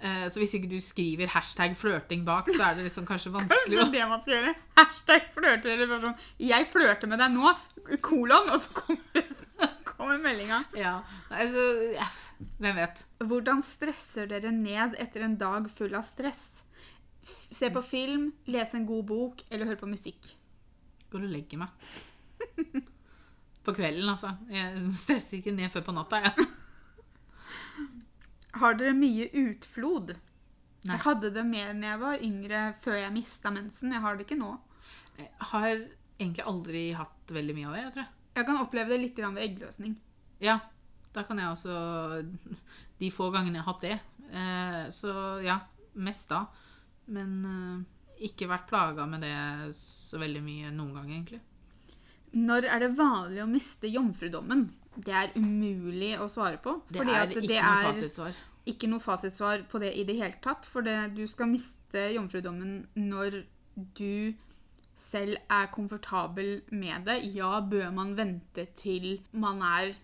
[0.00, 3.78] Eh, så hvis ikke du skriver hashtag 'flørting' bak, så er det liksom kanskje vanskelig.
[3.78, 4.54] Kanskje det man skal gjøre.
[4.76, 5.70] Hashtag flørter.
[5.70, 7.54] Eller bare sånn 'Jeg flørter med deg nå',
[8.00, 9.22] kolon, og så kommer,
[10.04, 10.60] kommer meldinga.
[10.78, 10.98] Ja.
[11.32, 11.64] Altså,
[11.96, 12.06] ja.
[12.60, 13.04] Hvem vet.
[13.24, 16.62] Hvordan stresser dere ned etter en dag full av stress?
[17.24, 20.34] Se på film, lese en god bok eller høre på musikk.
[21.12, 21.70] Går og legger meg.
[23.64, 24.34] På kvelden, altså.
[24.52, 26.46] Jeg stresser ikke ned før på natta, jeg.
[28.60, 30.12] Har dere mye utflod?
[30.84, 30.92] Nei.
[30.92, 33.94] Jeg hadde det mer da jeg var yngre, før jeg mista mensen.
[33.94, 34.50] Jeg har det ikke nå.
[35.16, 38.13] Jeg har egentlig aldri hatt veldig mye av det, jeg tror jeg.
[38.34, 39.94] Jeg kan oppleve det litt ved eggløsning.
[40.42, 40.58] Ja,
[41.14, 41.74] da kan jeg også
[43.00, 43.96] De få gangene jeg har hatt det.
[44.34, 45.14] Eh, så
[45.44, 45.58] ja,
[45.94, 46.44] mest da.
[47.14, 49.34] Men eh, ikke vært plaga med det
[49.76, 51.40] så veldig mye noen gang, egentlig.
[52.34, 54.66] Når er det vanlig å miste jomfrudommen?
[54.94, 56.78] Det er umulig å svare på.
[56.88, 58.38] Det fordi er at ikke det noe er fasitsvar.
[58.70, 60.66] ikke noe fasitsvar på det i det hele tatt.
[60.70, 63.42] For det, du skal miste jomfrudommen når
[63.98, 64.34] du
[64.96, 67.18] selv er komfortabel med det.
[67.34, 69.94] Ja, bør man vente til man er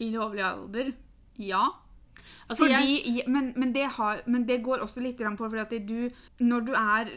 [0.00, 0.92] i lovlig alder?
[1.38, 1.66] Ja.
[2.48, 6.10] Altså, jeg, men, men, det har, men det går også litt på fordi at du
[6.38, 7.10] Når du er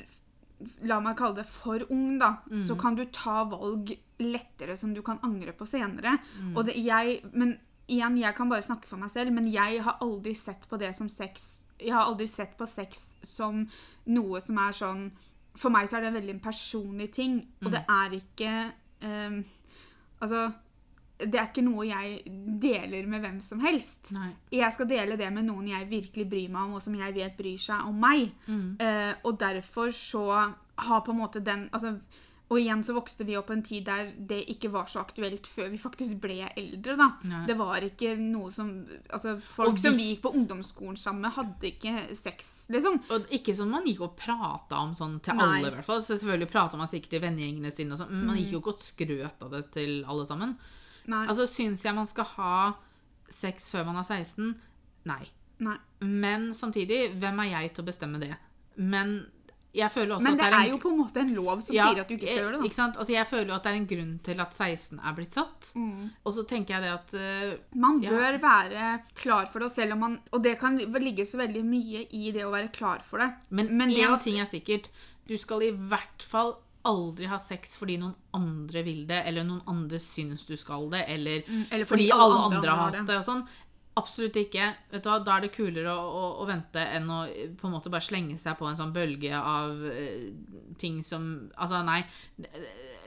[0.88, 2.62] La meg kalle det for ung, da, Mm.
[2.68, 6.20] så kan du ta valg lettere som du kan angre på senere.
[6.40, 6.56] Mm.
[6.56, 7.58] Og det, jeg, men
[7.90, 10.96] igjen, jeg kan bare snakke for meg selv, men jeg har aldri sett på det
[10.96, 13.68] som sex Jeg har aldri sett på sex som
[14.06, 15.12] noe som er sånn
[15.56, 17.72] For meg så er det veldig en personlig ting, og Mm.
[17.72, 18.72] det er ikke
[19.06, 19.44] um,
[20.22, 20.52] Altså
[21.20, 22.24] det er ikke noe jeg
[22.60, 24.10] deler med hvem som helst.
[24.12, 24.32] Nei.
[24.52, 27.38] Jeg skal dele det med noen jeg virkelig bryr meg om, og som jeg vet
[27.38, 28.32] bryr seg om meg.
[28.48, 28.78] Mm.
[28.82, 30.24] Uh, og derfor så
[30.76, 31.94] har på en måte den altså,
[32.52, 35.72] Og igjen så vokste vi opp en tid der det ikke var så aktuelt før
[35.72, 36.96] vi faktisk ble eldre.
[37.00, 37.08] da.
[37.30, 37.42] Nei.
[37.50, 38.70] Det var ikke noe som
[39.08, 43.00] altså folk Folk som vi gikk på ungdomsskolen sammen med, hadde ikke sex, liksom.
[43.16, 45.48] Og ikke sånn man gikk og prata om sånn til Nei.
[45.48, 46.04] alle, i hvert fall.
[46.04, 48.76] Så selvfølgelig prata man sikkert til vennegjengene sine og sånn, men man gikk jo ikke
[48.76, 50.58] og skrøt av det til alle sammen.
[51.10, 51.26] Nei.
[51.26, 52.58] Altså, syns jeg man skal ha
[53.34, 54.54] sex før man er 16?
[55.10, 55.24] Nei.
[55.64, 55.78] nei.
[56.04, 58.36] Men samtidig, hvem er jeg til å bestemme det?
[58.76, 59.24] Men
[60.24, 62.14] Men det en er jo på en måte en lov som Ja, sier at du
[62.16, 62.66] ikke skal eh, gjøre det.
[62.70, 62.98] Ikke sant?
[63.02, 65.72] Altså, jeg føler jo at det er en grunn til at 16 er blitt satt.
[65.76, 66.10] Mm.
[66.26, 68.10] Og så tenker jeg det at uh, Man Ja.
[68.12, 72.06] bør være klar for det, selv om man Og det kan ligge så veldig mye
[72.12, 73.32] i det å være klar for det.
[73.50, 74.90] Men Men det én ting er sikkert.
[75.28, 76.56] Du skal i hvert fall
[76.86, 81.06] aldri ha sex fordi noen andre vil det, eller noen andre syns du skal det,
[81.08, 83.16] eller, Mm, eller fordi, alle andre, har hatt det.
[83.18, 83.48] og sånn.
[84.00, 84.72] Absolutt ikke.
[84.90, 87.20] Vet du hva, Da er det kulere å, å, å vente enn å
[87.60, 90.28] på en måte bare slenge seg på en sånn bølge av uh,
[90.82, 92.02] ting som Altså, nei.
[92.38, 92.50] Det,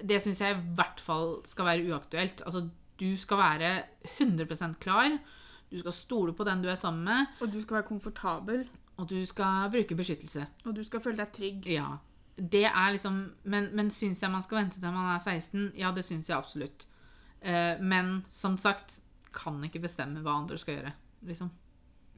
[0.07, 2.45] det syns jeg i hvert fall skal være uaktuelt.
[2.47, 2.67] Altså,
[3.01, 3.73] du skal være
[4.19, 5.19] 100% klar.
[5.71, 9.09] Du skal stole på den du er sammen med, Og du skal være komfortabel, og
[9.11, 10.47] du skal bruke beskyttelse.
[10.65, 11.67] og du skal føle deg trygg.
[11.67, 11.97] Ja.
[12.37, 15.73] Det er liksom Men, men syns jeg man skal vente til man er 16?
[15.77, 16.87] Ja, det syns jeg absolutt.
[17.43, 19.01] Uh, men som sagt,
[19.33, 20.93] kan ikke bestemme hva andre skal gjøre.
[21.27, 21.51] Liksom.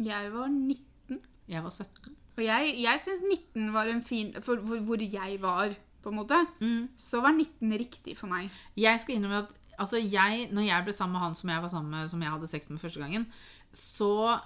[0.04, 1.20] Jeg var 19.
[1.48, 2.14] Jeg var 17.
[2.38, 6.18] Og jeg, jeg syns 19 var en fin For hvor, hvor jeg var, på en
[6.20, 6.88] måte, Mm.
[6.96, 8.50] så var 19 riktig for meg.
[8.78, 11.68] Jeg skal innrømme at altså jeg, når jeg ble sammen med han som jeg var
[11.72, 13.26] sammen med, som jeg hadde sex med første gangen,
[13.72, 14.40] så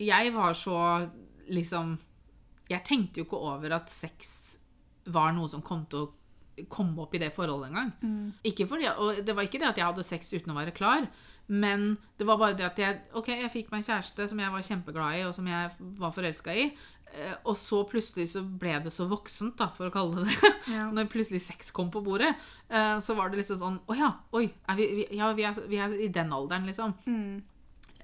[0.00, 1.10] Jeg var så
[1.48, 1.98] liksom
[2.70, 4.56] Jeg tenkte jo ikke over at sex
[5.06, 7.92] var noe som kom til å komme opp i det forholdet engang.
[8.44, 11.08] Ikke fordi, og det var ikke det at jeg hadde sex uten å være klar,
[11.48, 14.52] men det var bare det at jeg Ok, jeg fikk meg en kjæreste som jeg
[14.54, 16.64] var kjempeglad i, og som jeg var forelska i.
[17.12, 20.52] eh, Og så plutselig så ble det så voksent, da, for å kalle det det.
[20.72, 20.86] Ja.
[20.96, 22.30] Når plutselig sex kom på bordet,
[22.70, 24.46] eh, så var det liksom sånn Å ja, oi,
[24.78, 26.94] vi, vi, ja, vi, er, vi er i den alderen, liksom.
[27.06, 27.42] Mm.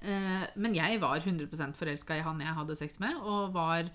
[0.01, 3.89] Eh, men jeg var 100 forelska i han jeg hadde sex med, og var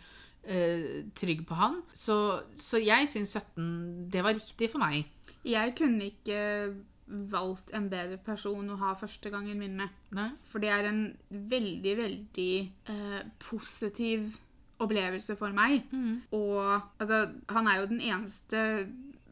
[1.16, 1.78] trygg på han.
[1.96, 2.14] Så,
[2.60, 5.06] så jeg syns 17 Det var riktig for meg.
[5.40, 6.74] Jeg kunne ikke
[7.06, 9.92] valgt en bedre person å ha første gangen min med.
[10.16, 10.30] Nei?
[10.48, 12.52] For det er en veldig, veldig
[12.92, 14.38] eh, positiv
[14.82, 15.84] opplevelse for meg.
[15.92, 16.24] Mm.
[16.36, 16.58] Og
[16.98, 17.20] altså,
[17.52, 18.64] han er jo den eneste,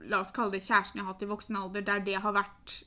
[0.05, 2.83] la oss kalle det kjæresten jeg har hatt i voksen alder, der det har vært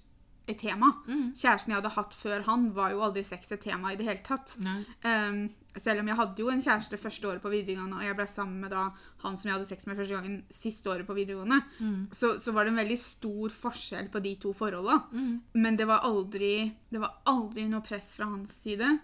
[0.47, 0.91] et tema.
[1.07, 1.33] Mm.
[1.33, 4.25] Kjæresten jeg hadde hatt før han, var jo aldri sex et tema i det hele
[4.25, 4.55] tatt.
[4.61, 8.27] Um, selv om jeg hadde jo en kjæreste første året på videregående, og jeg ble
[8.31, 8.85] sammen med da
[9.23, 12.07] han som jeg hadde sex med første gangen siste året på videregående, Mm.
[12.11, 15.01] så, så var det en veldig stor forskjell på de to forholda.
[15.11, 15.41] Mm.
[15.55, 18.99] Men det var aldri, det var aldri noe press fra hans side.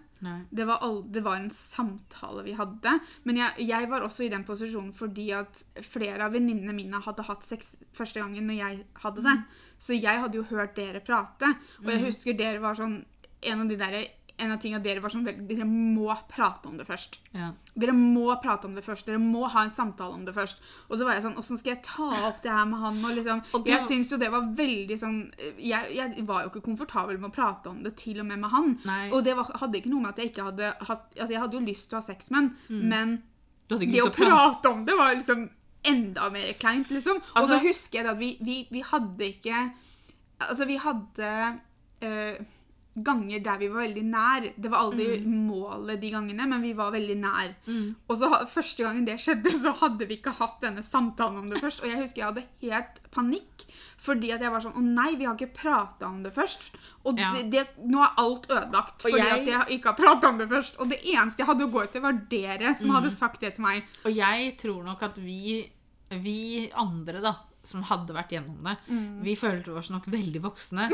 [0.54, 2.92] Det var, aldri, det var en samtale vi hadde.
[3.26, 7.24] Men jeg, jeg var også i den posisjonen fordi at flere av venninnene mine hadde
[7.26, 9.34] hatt sex første gangen når jeg hadde det.
[9.82, 11.50] Så jeg hadde jo hørt dere prate.
[11.82, 13.00] Og jeg husker dere var sånn
[13.42, 13.94] En av de der,
[14.40, 17.18] en av tingene dere var sånn Dere må prate om det først.
[17.36, 17.50] Ja.
[17.78, 19.06] Dere må prate om det først.
[19.06, 20.62] Dere må ha en samtale om det først.
[20.88, 23.00] Og så var jeg sånn Åssen skal jeg ta opp det her med han?
[23.04, 25.18] Og liksom, Og det jeg syns jo det var veldig sånn
[25.60, 28.54] jeg, jeg var jo ikke komfortabel med å prate om det, til og med med
[28.54, 28.76] han.
[28.88, 29.02] Nei.
[29.12, 31.58] Og det var, hadde ikke noe med at jeg ikke hadde hatt Altså, jeg hadde
[31.58, 32.82] jo lyst til å ha sex med mm.
[32.88, 33.18] men
[33.72, 34.68] det å prate.
[34.68, 35.46] om det var liksom
[35.88, 37.16] enda mer kleint, liksom.
[37.16, 39.72] og Altså- så husker jeg at vi, vi, vi hadde ikke
[40.42, 41.60] Altså, vi hadde
[42.02, 42.38] eh,
[42.94, 44.46] ganger der vi var veldig nær.
[44.60, 47.54] Det var aldri målet de gangene, men vi var veldig nær.
[47.66, 47.94] Mm.
[48.10, 51.62] Og så første gangen det skjedde, så hadde vi ikke hatt denne samtalen om det
[51.62, 51.80] først.
[51.80, 53.64] Og jeg husker jeg hadde helt panikk,
[54.02, 56.68] fordi at jeg var sånn Å nei, vi har ikke prata om det først.
[57.06, 57.32] Og Ja.
[57.32, 60.48] det, det, nå er alt ødelagt fordi jeg- at jeg ikke har prata om det
[60.50, 60.76] først.
[60.78, 63.62] Og det eneste jeg hadde å gå etter, var dere som hadde sagt det til
[63.64, 63.84] meg.
[64.04, 65.70] Og jeg tror nok at vi,
[66.10, 68.76] vi andre, da, som hadde vært gjennom det,
[69.22, 70.90] vi følte oss nok veldig voksne.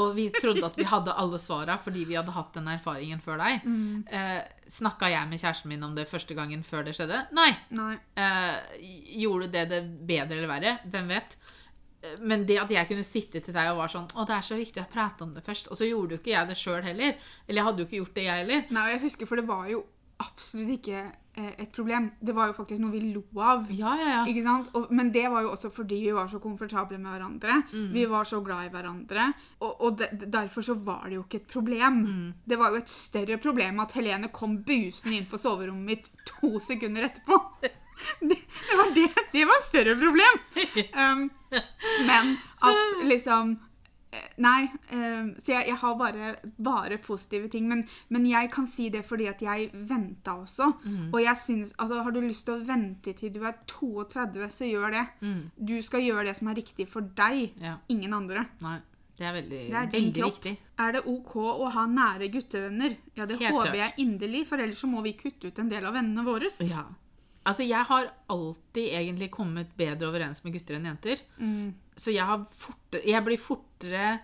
[0.00, 3.38] Og vi trodde at vi hadde alle svara fordi vi hadde hatt den erfaringen før
[3.38, 3.66] deg.
[4.10, 4.40] Eh,
[4.74, 7.20] Snakka jeg med kjæresten min om det første gangen før det skjedde?
[7.36, 7.50] Nei.
[7.70, 7.92] Nei.
[8.18, 8.78] Eh,
[9.20, 10.72] gjorde det det bedre eller verre?
[10.90, 11.36] Hvem vet?
[12.02, 14.46] Eh, Men det at jeg kunne sitte til deg og var sånn Å, det er
[14.50, 15.70] så viktig å prate om det først.
[15.70, 17.14] Og så gjorde jo ikke jeg det sjøl heller.
[17.46, 18.64] Eller jeg hadde jo ikke gjort det, jeg heller.
[18.74, 19.84] Nei, og jeg husker, for det var jo
[20.24, 21.04] absolutt ikke
[21.34, 22.10] et problem.
[22.20, 23.66] Det var jo faktisk noe vi lo av.
[23.74, 24.22] Ja, ja, ja.
[24.30, 24.70] Ikke sant?
[24.78, 27.60] Og, men det var jo også fordi vi var så komfortable med hverandre.
[27.72, 27.88] Mm.
[27.94, 29.28] Vi var så glad i hverandre.
[29.60, 32.02] Og, og de, derfor så var det jo ikke et problem.
[32.04, 32.28] Mm.
[32.46, 36.56] Det var jo et større problem at Helene kom busende inn på soverommet mitt to
[36.62, 37.40] sekunder etterpå.
[38.20, 40.40] Det, det, var, det, det var et større problem.
[41.04, 41.20] Um,
[42.08, 42.32] men
[42.66, 43.63] at liksom eh,
[44.44, 44.68] Nei.
[44.90, 47.68] eh, så jeg, jeg har bare, bare positive ting.
[47.70, 50.70] Men, men jeg kan si det fordi at jeg venta også.
[51.12, 54.68] Og jeg synes, altså Har du lyst til å vente til du er 32, så
[54.68, 55.04] gjør det.
[55.20, 55.44] Mm.
[55.56, 57.78] Du skal gjøre det som er riktig for deg, ja.
[57.88, 58.48] ingen andre.
[58.64, 58.80] Nei.
[59.14, 60.52] Det er veldig, Det er veldig viktig.
[60.82, 62.96] Er det OK å ha nære guttevenner?
[63.14, 63.78] Ja, det Helt håper klart.
[63.78, 66.50] jeg inderlig, for ellers så må vi kutte ut en del av vennene våre.
[66.66, 66.82] Ja.
[67.46, 71.20] Altså, jeg har alltid egentlig kommet bedre overens med gutter enn jenter.
[71.38, 71.74] Mm.
[71.96, 74.20] Så jeg, har fortere, jeg blir fortere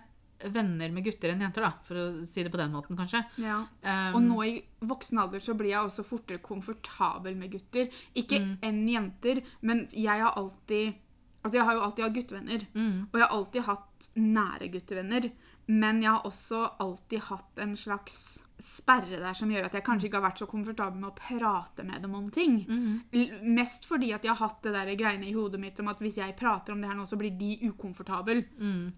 [0.51, 3.21] venner med gutter enn jenter, da, for å si det på den måten, kanskje.
[3.37, 3.59] Ja.
[3.85, 4.55] Um, Og nå i
[4.89, 7.91] voksen alder så blir jeg også fortere komfortabel med gutter.
[8.17, 8.57] Ikke Mm.
[8.63, 10.95] enn jenter, men jeg har alltid
[11.43, 12.67] Altså, jeg har jo alltid hatt guttevenner.
[12.75, 15.31] mm, Og jeg har alltid hatt nære guttevenner.
[15.67, 20.07] Men jeg har også alltid hatt en slags sperre der som gjør at jeg kanskje
[20.09, 22.59] ikke har vært så komfortabel med å prate med dem om ting.
[22.69, 25.99] mm, Mest fordi at jeg har hatt det der greiene i hodet mitt om at
[25.99, 28.43] hvis jeg prater om det her nå, så blir de ukomfortable.
[28.57, 28.91] mm,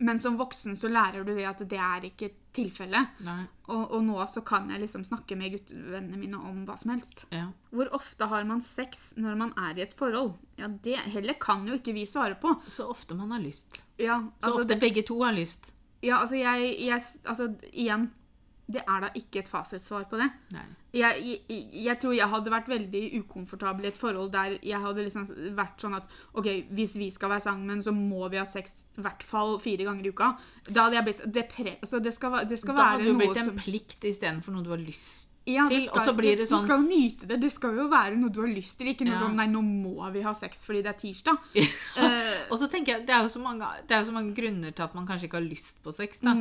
[0.00, 3.06] Men som voksen så lærer du det at det er ikke tilfellet.
[3.68, 7.24] Og, og nå så kan jeg liksom snakke med guttevennene mine om hva som helst.
[7.30, 7.46] ja.
[7.70, 10.34] Hvor ofte har man sex når man er i et forhold?
[10.58, 12.54] Ja, Det heller kan jo ikke vi svare på.
[12.68, 13.82] Så ofte man har lyst.
[13.98, 15.72] Ja, Så ofte ofte begge to har lyst.
[16.02, 18.10] ja, altså jeg, jeg Altså, igjen.
[18.66, 20.26] Det er da ikke et fasitsvar på det.
[20.96, 25.04] Jeg, jeg, jeg tror jeg hadde vært veldig ukomfortabel i et forhold der jeg hadde
[25.06, 28.74] liksom vært sånn at OK, hvis vi skal være sammen, så må vi ha sex
[28.96, 30.32] i hvert fall fire ganger i uka.
[30.66, 31.76] Da hadde jeg blitt depre...
[31.78, 34.10] Altså, det skal, det skal Da være hadde det jo noe blitt en som plikt
[34.10, 36.80] istedenfor noe du har lyst Ja, til, skal, og så blir det Du sånn skal
[36.82, 37.40] jo nyte det.
[37.40, 38.88] Det skal jo være noe du har lyst til.
[38.90, 39.20] Ikke noe Ja.
[39.22, 41.38] sånn 'nei, nå må vi ha sex fordi det er tirsdag'.
[42.02, 44.82] uh, Og så tenker jeg, Det er mange, det er jo så mange grunner til
[44.82, 46.18] at man kanskje ikke har lyst på sex.
[46.20, 46.34] da.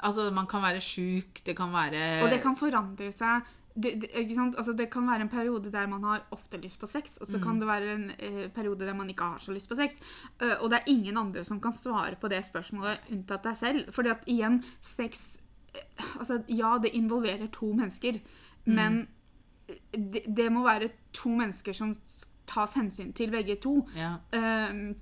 [0.00, 3.42] Altså, Man kan være sjuk, det kan være og det kan forandre seg.
[3.76, 4.10] Det, det?
[4.56, 7.38] Altså, det kan være en periode der man har ofte lyst på sex, og så
[7.38, 7.42] Mm.
[7.42, 9.94] kan det være en eh, periode der man ikke har så lyst på sex.
[10.40, 13.92] Uh, og det er ingen andre som kan svare på det spørsmålet unntatt deg selv.
[13.92, 15.38] Fordi at igjen, sex
[15.74, 15.80] eh,
[16.20, 18.20] Altså, ja, det involverer to mennesker,
[18.66, 18.74] Mm.
[18.74, 19.00] men
[19.92, 21.94] det, det må være to mennesker som
[22.46, 23.88] tas hensyn til, begge to.
[23.96, 24.16] ja.
[24.70, 24.94] Um,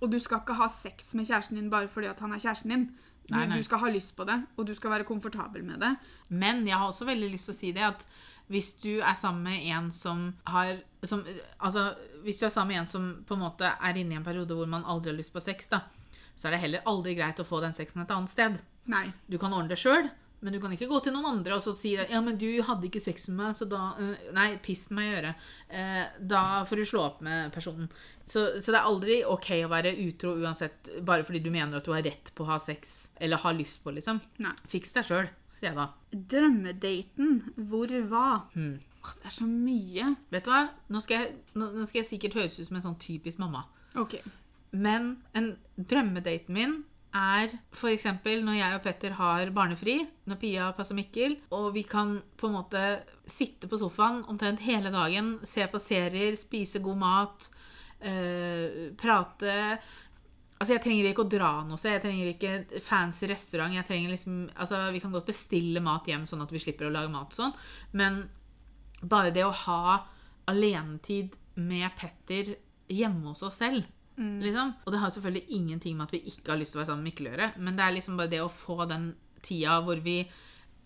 [0.00, 2.70] og du skal ikke ha sex med kjæresten din bare fordi at han er kjæresten
[2.70, 2.84] din.
[3.28, 3.58] Du, Nei, nei.
[3.58, 5.90] du skal ha lyst på det, og du skal være komfortabel med det.
[6.30, 8.04] Men jeg har også veldig lyst til å si det at
[8.50, 11.24] hvis du er sammen med en som har som,
[11.58, 14.24] Altså, hvis du er sammen med en som på en måte er inne i en
[14.26, 15.82] periode hvor man aldri har lyst på sex, da,
[16.34, 18.58] så er det heller aldri greit å få den sexen et annet sted.
[18.90, 19.08] Nei.
[19.28, 20.08] Du kan ordne det sjøl,
[20.40, 22.48] men du kan ikke gå til noen andre og så si at, ja, men du
[22.64, 25.48] hadde ikke sex med meg, så da eh, Nei, piss meg i øret.
[25.68, 27.90] Eh, da får du slå opp med personen.
[28.24, 31.88] Så, så det er aldri ok å være utro uansett, bare fordi du mener at
[31.88, 34.22] du har rett på å ha sex, eller har lyst på, liksom.
[34.40, 34.54] Nei.
[34.70, 35.90] Fiks deg sjøl, sier jeg da.
[36.34, 37.34] Drømmedaten.
[37.70, 38.26] Hvor hva?
[38.54, 38.78] Hmm.
[39.00, 40.14] Åh, det er så mye.
[40.32, 40.66] Vet du hva?
[40.92, 43.66] Nå skal, jeg, nå, nå skal jeg sikkert høres ut som en sånn typisk mamma.
[44.00, 44.20] OK.
[44.70, 46.80] Men en drømmedaten min
[47.16, 48.06] er f.eks.
[48.24, 49.96] når jeg og Petter har barnefri,
[50.30, 52.82] når Pia passer Mikkel, og vi kan på en måte
[53.30, 57.50] sitte på sofaen omtrent hele dagen, se på serier, spise god mat,
[58.00, 59.80] eh, prate
[60.60, 61.94] Altså, jeg trenger ikke å dra noe sted.
[61.94, 63.72] Jeg trenger ikke fancy restaurant.
[63.72, 66.92] Jeg trenger liksom, altså, Vi kan godt bestille mat hjem, sånn at vi slipper å
[66.92, 67.54] lage mat og sånn.
[67.96, 68.18] Men
[69.00, 70.02] bare det å ha
[70.52, 72.58] alenetid med Petter
[72.92, 73.88] hjemme hos oss selv
[74.20, 74.72] liksom.
[74.84, 77.04] Og det har selvfølgelig ingenting med at vi ikke har lyst til å være sammen
[77.04, 79.10] med Mikkel å gjøre, men det er liksom bare det å få den
[79.42, 80.20] tida hvor vi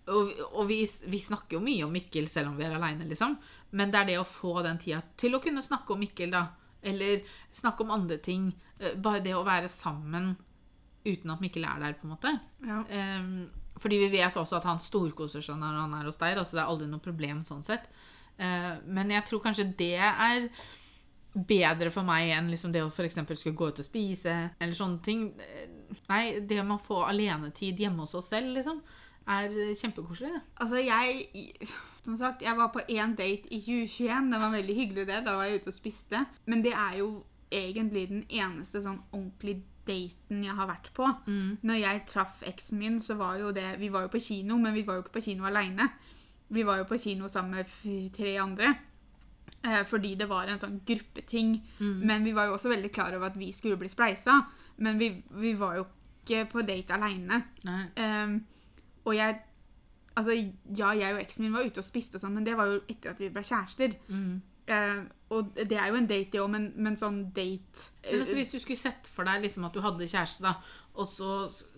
[0.05, 3.39] Og, og vi, vi snakker jo mye om Mikkel selv om vi er aleine, liksom.
[3.73, 6.43] Men det er det å få den tida til å kunne snakke om Mikkel, da.
[6.85, 8.51] Eller snakke om andre ting.
[8.79, 10.35] Eh, Bare det å være sammen
[11.07, 12.35] uten at Mikkel er der, på en måte.
[12.69, 12.83] Ja.
[12.85, 13.49] Um,
[13.81, 16.37] fordi vi vet også at han storkoser seg når han er hos deg.
[16.37, 17.89] Altså det er aldri noe problem sånn sett.
[18.37, 20.51] Uh, men jeg tror kanskje det er
[21.35, 23.19] bedre for meg enn liksom det å f.eks.
[23.35, 25.25] skulle gå ut og spise, eller sånne ting.
[26.09, 28.81] Nei, det med å få alenetid hjemme hos oss selv, liksom,
[29.27, 30.41] er kjempekoselig.
[30.61, 31.67] Altså, jeg
[32.05, 34.27] Som sagt, jeg var på én date i 2021.
[34.29, 35.23] Det var veldig hyggelig, det.
[35.25, 36.19] Da var jeg ute og spiste.
[36.45, 41.09] Men det er jo egentlig den eneste sånn ordentlige daten jeg har vært på.
[41.65, 44.77] Når jeg traff eksen min, så var jo det Vi var jo på kino, men
[44.77, 45.89] vi var jo ikke på kino aleine.
[46.53, 48.75] Vi var jo på kino sammen med tre andre.
[49.65, 51.57] Eh, fordi det var en sånn gruppeting.
[51.81, 54.43] Men vi var jo også veldig klar over at vi skulle bli spleisa.
[54.77, 55.87] Men vi, vi var jo
[56.25, 57.43] ikke på date aleine.
[57.97, 58.39] Ehm,
[59.05, 59.43] og jeg
[60.15, 60.31] Altså,
[60.79, 62.77] ja, jeg og eksen min var ute og spiste og sånn, men det var jo
[62.87, 63.97] etter at vi ble kjærester.
[64.07, 64.37] Mm.
[64.71, 65.01] Uh,
[65.35, 68.53] og det er jo en date, det òg, men, men sånn date Men altså, hvis
[68.53, 70.55] du skulle sett for deg liksom at du hadde kjæreste, da,
[70.95, 71.33] og så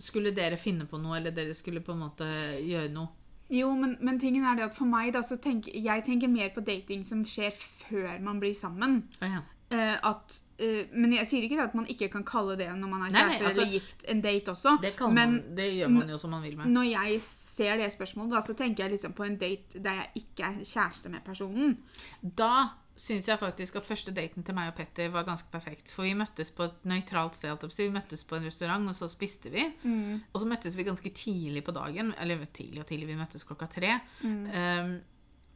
[0.04, 2.28] skulle dere finne på noe, eller dere skulle på en måte
[2.60, 3.08] gjøre noe
[3.52, 6.48] Jo, men, men tingen er det at for meg, da, så tenker jeg tenker mer
[6.54, 9.04] på dating som skjer før man blir sammen.
[9.20, 9.44] Oh, ja.
[9.66, 13.00] Uh, at, uh, men jeg sier ikke at man ikke kan kalle det når man
[13.08, 14.76] er nei, altså- eller gift, en date også.
[14.82, 16.70] Det, men man, det gjør man jo som man vil med.
[16.70, 20.22] når jeg ser det spørsmålet, da, så tenker jeg liksom på en date der jeg
[20.22, 21.78] ikke er kjæreste med personen.
[22.22, 22.52] Da
[22.96, 25.90] syns jeg faktisk at første daten til meg og Petter var ganske perfekt.
[25.92, 27.66] For vi møttes på et nøytralt sted.
[27.76, 29.66] Vi møttes på en restaurant, og så spiste vi.
[30.32, 32.14] Og så møttes vi ganske tidlig på dagen.
[32.22, 33.98] Eller tidlig og tidlig, vi møttes klokka tre.
[34.24, 34.96] Um,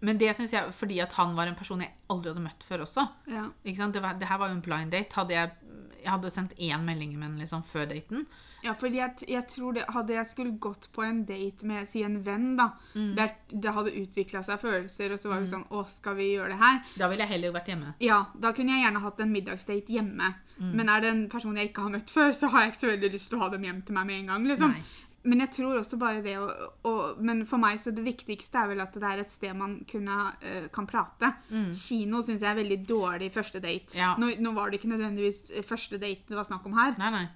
[0.01, 2.85] men det syns jeg fordi at han var en person jeg aldri hadde møtt før
[2.87, 3.07] også.
[3.29, 3.49] Ja.
[3.65, 5.17] Det, var, det her var jo en blind date.
[5.17, 8.27] Hadde jeg, jeg hadde sendt én melding med henne liksom, før daten.
[8.65, 12.03] Ja, fordi jeg, jeg tror det, Hadde jeg skulle gått på en date med si
[12.07, 15.85] en venn, da, der det hadde utvikla seg følelser, og så var vi sånn Å,
[15.93, 16.81] skal vi gjøre det her?
[17.01, 17.95] Da ville jeg heller vært hjemme.
[18.05, 20.33] Ja, da kunne jeg gjerne hatt en middagsdate hjemme.
[20.61, 22.91] Men er det en person jeg ikke har møtt før, så har jeg ikke så
[22.91, 24.51] veldig lyst til å ha dem hjem til meg med en gang.
[24.51, 24.75] liksom.
[24.77, 25.07] Nei.
[25.23, 26.47] Men jeg tror også bare det å,
[26.89, 29.81] å Men for meg så det viktigste er vel at det er et sted man
[29.89, 31.33] kunne, uh, kan prate.
[31.77, 33.97] Kino syns jeg er veldig dårlig første date.
[33.99, 34.15] Ja.
[34.21, 36.97] Nå, nå var det ikke nødvendigvis første date det var snakk om her.
[37.01, 37.27] Nei, nei.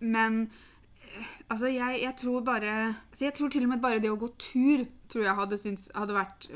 [0.00, 0.42] Men
[1.48, 2.72] altså, jeg, jeg tror bare
[3.10, 5.88] altså, Jeg tror til og med bare det å gå tur tror jeg hadde, syntes,
[5.94, 6.48] hadde vært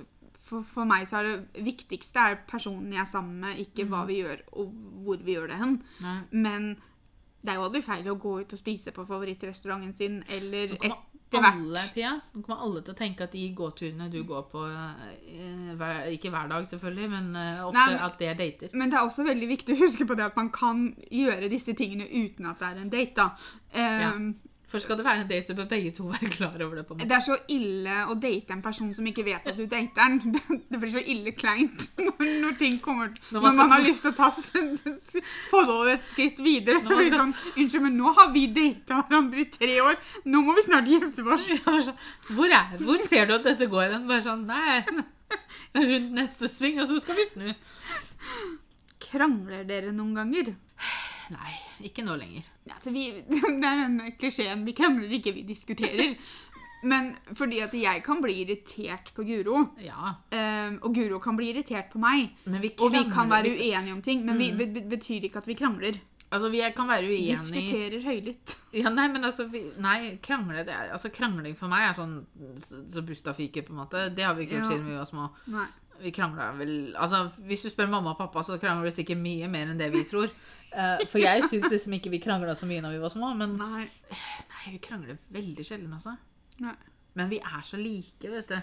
[0.45, 4.05] for, for meg så er det viktigste er personen jeg er sammen med, ikke hva
[4.09, 4.75] vi gjør og
[5.07, 5.79] hvor vi gjør det hen.
[6.05, 6.19] nei.
[6.31, 6.75] Men
[7.45, 11.03] det er jo aldri feil å gå ut og spise på favorittrestauranten sin, eller kommer
[11.35, 14.43] etter hvert alle, Pia, nå kommer alle til å tenke at de gåturene du går
[14.53, 18.35] på eh, hver, Ikke hver dag, selvfølgelig, men eh, ofte Nei, men- at det er
[18.41, 18.71] dater.
[18.75, 21.75] Men det er også veldig viktig å huske på det at man kan gjøre disse
[21.75, 23.15] tingene uten at det er en date.
[23.17, 23.29] da.
[23.75, 24.13] Ja.
[24.75, 26.83] For skal det være en date, så bør begge to være klar over det.
[26.87, 27.07] på måte.
[27.07, 30.35] Det er så ille å date en person som ikke vet at du dater den.
[30.71, 34.03] Det, blir så ille kleint når, når ting kommer Når Når man man, har lyst
[34.03, 34.33] til å ta
[35.53, 39.45] forholdet et skritt videre, så blir det sånn Unnskyld, men nå har vi data hverandre
[39.45, 40.03] i tre år.
[40.27, 41.47] Nå må vi snart gifte oss.
[41.47, 41.95] Sånn,
[42.35, 44.11] hvor, er, hvor ser du at dette går hen?
[44.11, 44.83] Bare sånn Nei.
[45.79, 47.49] Rundt neste sving, og så skal vi snu.
[49.07, 50.55] Krangler dere noen ganger?
[51.31, 51.53] Nei,
[51.89, 52.43] ikke nå lenger.
[52.71, 56.17] Altså, vi, det er den klisjeen 'vi krangler ikke, vi diskuterer'.
[56.85, 60.17] Men fordi at jeg kan bli irritert på Guro, Ja.
[60.31, 62.31] eh, og Guro kan bli irritert på meg.
[62.45, 64.59] Men vi Og vi kan være uenige om ting, men vi, Mm.
[64.75, 65.95] det betyr ikke at vi krangler.
[66.31, 68.59] Altså, vi kan være uenige Diskuterer høylytt.
[68.75, 72.27] Ja, nei, men altså, vi, nei, krangle, det er, altså, krangling for meg er sånn
[72.59, 74.15] så, så bustafiker, på en måte.
[74.17, 74.77] Det har vi ikke gjort Ja.
[74.77, 75.29] siden vi var små.
[75.47, 75.67] Nei.
[76.03, 79.49] Vi krangla vel Altså, hvis du spør mamma og pappa, så krangler vi sikkert mye
[79.51, 80.31] mer enn det vi tror.
[80.75, 83.55] Eh, for jeg syns liksom ikke vi krangla så mye når vi var små, men
[83.61, 83.85] Nei.
[84.11, 86.17] nei, vi krangler veldig sjelden, altså.
[86.65, 86.75] Nei.
[87.15, 88.59] Men vi er så like, vet du.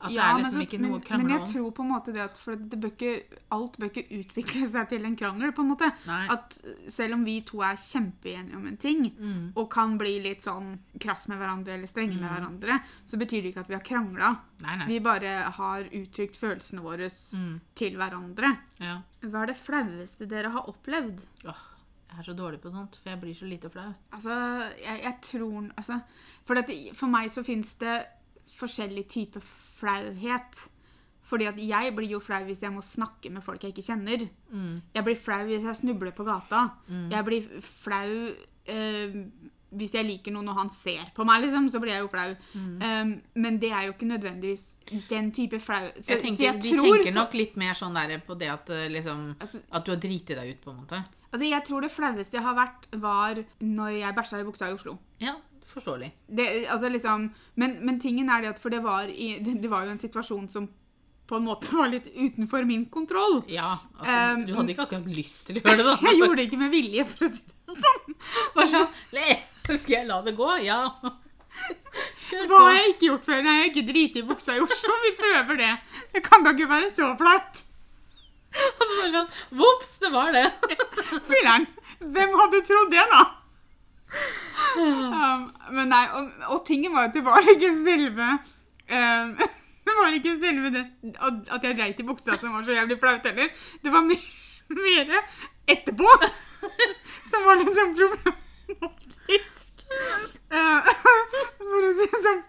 [0.00, 1.90] At det Ja, er men liksom så- ikke noe å Men jeg tror på en
[1.90, 5.52] måte det at det bør ikke, alt bør ikke utvikle seg til en krangel.
[5.52, 5.92] på en måte.
[6.06, 6.26] Nei.
[6.28, 6.58] At
[6.88, 9.52] selv om vi to er kjempeenige om en ting, Mm.
[9.56, 13.54] og kan bli litt sånn krass med hverandre eller strenge med hverandre, så betyr det
[13.54, 14.38] ikke at vi har krangla.
[14.86, 17.60] Vi bare har uttrykt følelsene våre Mm.
[17.74, 18.58] til hverandre.
[18.80, 19.00] Ja.
[19.22, 21.20] Hva er det flaueste dere har opplevd?
[21.46, 21.54] Åh,
[22.10, 23.94] jeg er så dårlig på sånt, for jeg blir så lite flau.
[24.12, 26.02] Altså, jeg, jeg tror altså,
[26.44, 28.06] for, dette, for meg så fins det
[28.56, 29.40] forskjellig type
[29.80, 30.62] flauhet.
[31.26, 34.28] Fordi at jeg blir jo flau hvis jeg må snakke med folk jeg ikke kjenner.
[34.52, 34.76] Mm.
[34.94, 36.68] Jeg blir flau hvis jeg snubler på gata.
[36.86, 37.08] Mm.
[37.10, 37.48] Jeg blir
[37.82, 38.12] flau
[38.70, 39.16] eh,
[39.76, 42.28] hvis jeg liker noen og han ser på meg, liksom, så blir jeg jo flau.
[42.54, 42.68] Mm.
[42.86, 43.10] Um,
[43.42, 44.64] men det er jo ikke nødvendigvis
[45.10, 45.90] den type flau.
[45.98, 48.52] Så, Jeg tenker, så jeg de tror tenker nok litt mer sånn der på det
[48.52, 51.02] at eh, liksom Altså- At du har driti deg ut, på en måte.
[51.32, 54.78] Altså, jeg tror det flaueste jeg har vært, var når jeg bæsja i buksa i
[54.78, 54.98] Oslo.
[55.20, 55.34] Ja,
[55.70, 56.10] forståelig.
[56.26, 57.28] Det, altså liksom,
[57.60, 60.02] men, men tingen er det at for det var, i, det, det var jo en
[60.02, 60.68] situasjon som
[61.26, 63.40] på en måte var litt utenfor min kontroll.
[63.50, 65.94] Ja, altså, Um, du hadde ikke akkurat lyst til å gjøre det, da.
[66.06, 68.18] Jeg gjorde det ikke med vilje, for å si det sånn.
[68.54, 69.38] Bare sånn, «Le,
[69.72, 70.50] Skal jeg la det gå?
[70.62, 70.80] Ja.
[72.28, 73.40] Kjør Hva har jeg ikke gjort før?
[73.42, 74.98] Nei, jeg har ikke driti i buksa i Oslo.
[75.02, 75.72] Vi prøver det.
[76.14, 77.62] Det kan da ikke være så flaut.
[78.56, 80.44] Og så bare sånn Vops, det var det.
[81.26, 81.66] Filler'n.
[82.04, 83.24] Hvem hadde trodd det, da?
[84.76, 88.26] Um, men nei, og, og tingen var at det var ikke selve
[88.92, 89.36] um,
[89.86, 90.84] Det var ikke selve det
[91.22, 93.52] at jeg dreit i buksa som var så jævlig flaut heller.
[93.84, 94.24] Det var mer,
[94.74, 95.12] mer
[95.70, 96.10] etterpå
[97.30, 99.65] som var sånn problematisk.
[100.46, 100.86] Uh,
[101.58, 102.42] for å si det sånn,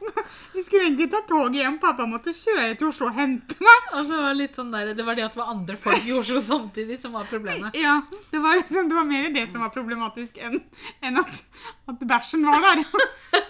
[0.54, 1.78] vi skulle egentlig ta toget hjem.
[1.82, 3.90] Pappa måtte kjøre til Oslo og hente meg.
[3.94, 6.08] Og så var det litt sånn der, det var det at det var andre folk
[6.08, 7.78] i Oslo samtidig som var problemet.
[7.78, 8.00] Ja,
[8.32, 10.62] det var, liksom, det var mer det som var problematisk enn
[11.06, 11.44] enn at,
[11.92, 12.84] at bæsjen var der.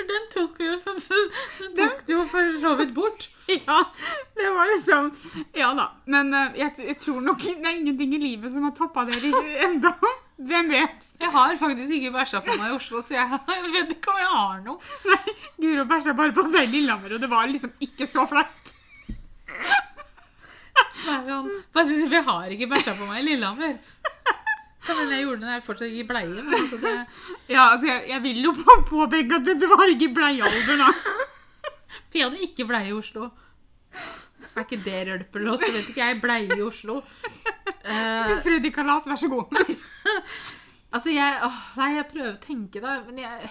[0.00, 0.94] For den tok jo så,
[1.60, 3.26] den tok du jo for så vidt bort.
[3.50, 3.82] Ja,
[4.38, 5.10] det var liksom
[5.58, 5.90] Ja da.
[6.08, 9.20] Men eh, jeg, jeg tror nok det er ingenting i livet som har toppa det
[9.66, 9.92] ennå.
[10.40, 11.08] Hvem vet?
[11.20, 14.20] Jeg har faktisk ikke bæsja på meg i Oslo, så jeg, jeg vet ikke om
[14.22, 14.78] jeg har noe.
[15.10, 18.72] Nei, Guro bæsja bare på seg i Lillehammer, og det var liksom ikke så flaut.
[21.04, 23.76] Sånn, jeg, har ikke bæsja på meg i Lillehammer.
[24.88, 26.30] Ja, men jeg gjorde det når jeg fortsatt gikk i bleie.
[26.40, 26.92] Men altså det,
[27.52, 30.88] Ja, altså, jeg, jeg vil jo på- påpeke at det var ikke bleiealder, da.
[32.00, 33.28] for jeg hadde ikke bleie i Oslo.
[34.56, 35.62] Er ikke det rølpelåt?
[35.66, 37.00] Jeg vet ikke, jeg bleie i Oslo.
[37.00, 39.54] Uh, Freddy Kalas, vær så god.
[40.94, 43.50] altså, jeg, åh, nei, jeg prøver å tenke da, men jeg,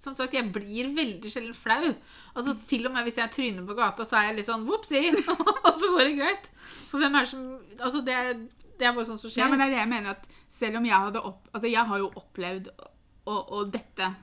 [0.00, 1.90] som sagt, jeg blir veldig sjelden flau.
[2.34, 5.10] Altså, til og med hvis jeg tryner på gata, så er jeg litt sånn, whoopsie,
[5.66, 6.50] og så går det greit.
[6.92, 7.44] For hvem er det som,
[7.80, 8.40] altså, det, er-
[8.80, 9.42] det er bare sånn som skjer.
[9.44, 11.42] Ja, men det er det jeg mener at selv om jeg hadde opp...
[11.52, 14.14] Altså, jeg har jo opplevd å, å dette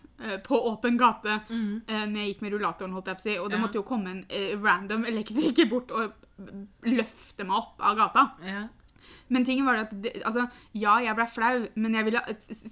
[0.43, 1.81] på åpen gate Mm.
[1.87, 3.65] eh, når jeg gikk med rullatoren, holdt jeg på å si, og det Ja.
[3.65, 6.13] måtte jo komme en eh, random elektriker bort og
[6.83, 8.31] løfte meg opp av gata.
[8.43, 8.67] Ja.
[9.29, 12.21] Men tingen var at det, altså, ja, jeg ble flau, men jeg ville,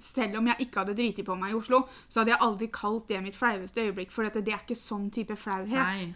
[0.00, 3.08] selv om jeg ikke hadde driti på meg i Oslo, så hadde jeg aldri kalt
[3.08, 5.70] det mitt flaueste øyeblikk, for det er ikke sånn type flauhet.
[5.70, 6.14] Nei.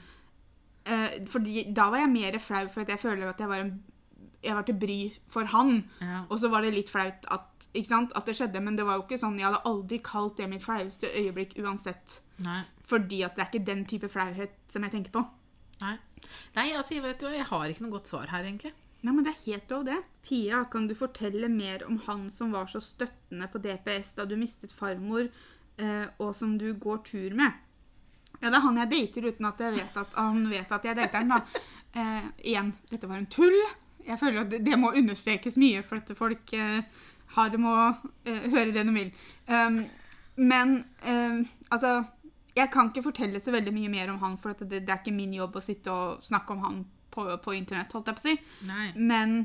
[0.87, 3.83] Eh, fordi da var jeg mer flau for at jeg føler at jeg var, en,
[4.43, 4.99] jeg var til bry
[5.31, 5.83] for han.
[6.01, 6.25] Ja.
[6.29, 9.07] Og så var det litt flaut at, sant, at det skjedde, men det var jo
[9.07, 12.21] ikke sånn, jeg hadde aldri kalt det mitt flaueste øyeblikk uansett.
[12.45, 12.63] Nei.
[12.89, 15.25] Fordi at det er ikke den type flauhet som jeg tenker på.
[15.81, 15.97] Nei.
[16.57, 18.73] Nei, altså, jeg vet jo, jeg har ikke noe godt svar her, egentlig.
[19.01, 19.97] Nei, men det er helt lov det.
[20.27, 24.37] Pia, kan du fortelle mer om han som var så støttende på DPS da du
[24.41, 25.31] mistet farmor,
[25.81, 27.57] eh, og som du går tur med?
[28.41, 30.99] Ja, det er han jeg dater uten at jeg vet at han vet at jeg
[31.01, 31.45] dater han, da.
[31.91, 33.57] Eh, igjen, dette var en tull.
[34.07, 36.83] Jeg føler at det, må understrekes mye, for at folk eh,
[37.37, 39.11] Har det med å eh, høre det de vil.
[39.47, 39.85] Um,
[40.41, 40.73] men
[41.07, 42.05] um, altså
[42.57, 45.03] Jeg kan ikke fortelle så veldig mye mer om han, for at det, det er
[45.03, 46.81] ikke min jobb å sitte og snakke om han
[47.11, 48.35] på, på internett, holdt jeg på å si.
[48.67, 48.89] Nei.
[48.97, 49.37] Men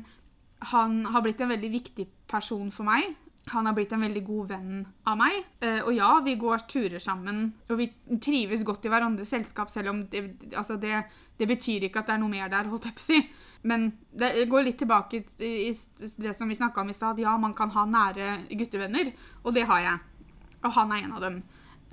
[0.72, 3.14] han har blitt en veldig viktig person for meg.
[3.52, 5.36] Han har blitt en veldig god venn av meg.
[5.62, 7.86] Eh, og ja, vi går turer sammen, og vi
[8.22, 11.04] trives godt i hverandres selskap, selv om det, altså det,
[11.38, 13.20] det betyr ikke at det er noe mer der, holdt jeg på å si.
[13.66, 13.86] Men
[14.18, 17.22] det går litt tilbake i det som vi snakka om i stad.
[17.22, 20.28] Ja, man kan ha nære guttevenner, og det har jeg.
[20.64, 21.40] Og han er en av dem.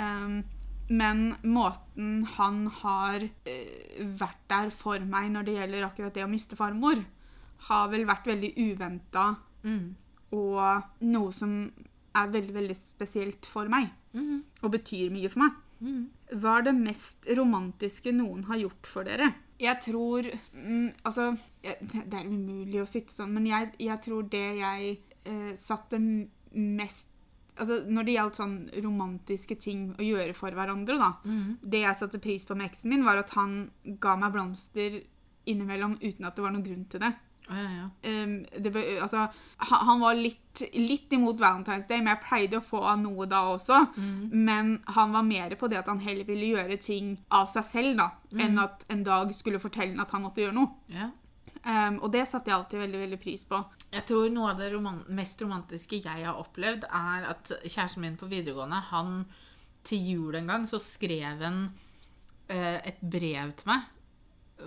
[0.01, 0.35] Um,
[0.89, 6.31] men måten han har eh, vært der for meg når det gjelder akkurat det å
[6.31, 7.01] miste farmor,
[7.69, 9.33] har vel vært veldig uventa
[9.63, 9.95] Mm.
[10.33, 11.53] Og noe som
[12.13, 13.91] er veldig, veldig spesielt for meg.
[14.13, 14.43] Mhm.
[14.63, 15.61] Og betyr mye for meg.
[15.79, 16.03] Mhm.
[16.41, 19.33] Hva er det mest romantiske noen har gjort for dere?
[19.59, 24.23] Jeg tror mm, Altså, jeg, det er umulig å sitte sånn, men jeg, jeg tror
[24.31, 25.99] det jeg eh, satte
[26.53, 27.09] mest
[27.53, 31.11] Altså, når det gjaldt sånn romantiske ting å gjøre for hverandre, da.
[31.21, 31.59] Mhm.
[31.61, 33.69] Det jeg satte pris på med eksen min, var at han
[34.01, 35.03] ga meg blomster
[35.45, 37.11] innimellom uten at det var noen grunn til det.
[37.43, 37.87] Å, ja, ja.
[38.23, 38.71] Um, det
[39.03, 39.25] altså,
[39.67, 43.27] han, han var litt, litt imot Valentine's Day, men jeg pleide å få av noe
[43.29, 43.81] da også.
[44.31, 47.97] Men han var mer på det at han heller ville gjøre ting av seg selv,
[47.99, 50.71] da, enn at en dag skulle fortelle at han måtte gjøre noe.
[50.93, 51.11] ja.
[51.63, 53.61] Um, og det satte jeg alltid veldig veldig pris på.
[53.93, 58.17] Jeg tror noe av det roman mest romantiske jeg har opplevd, er at kjæresten min
[58.19, 59.21] på videregående, han
[59.87, 61.61] til jul en gang, så skrev han
[62.51, 63.87] uh, et brev til meg,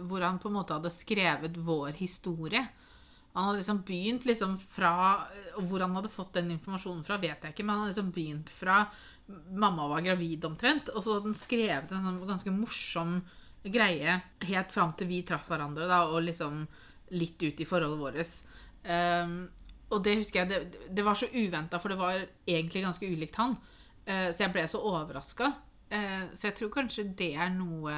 [0.04, 2.62] hvor han på en måte hadde skrevet vår historie.
[3.36, 4.92] Han hadde liksom begynt liksom fra
[5.58, 8.52] Hvor han hadde fått den informasjonen fra, vet jeg ikke, men han hadde liksom begynt
[8.52, 8.78] fra
[9.50, 13.18] mamma var gravid omtrent, og så hadde han skrevet en sånn ganske morsom
[13.66, 16.60] greie helt fram til vi traff hverandre, da, og liksom
[17.18, 18.34] litt ut i forholdet vårt.
[18.86, 19.34] Um,
[19.90, 23.40] og det husker jeg, det, det var så uventa, for det var egentlig ganske ulikt
[23.42, 23.56] han.
[24.06, 25.52] Uh, så jeg ble så overraska.
[25.86, 27.92] så jeg tror kanskje det er noe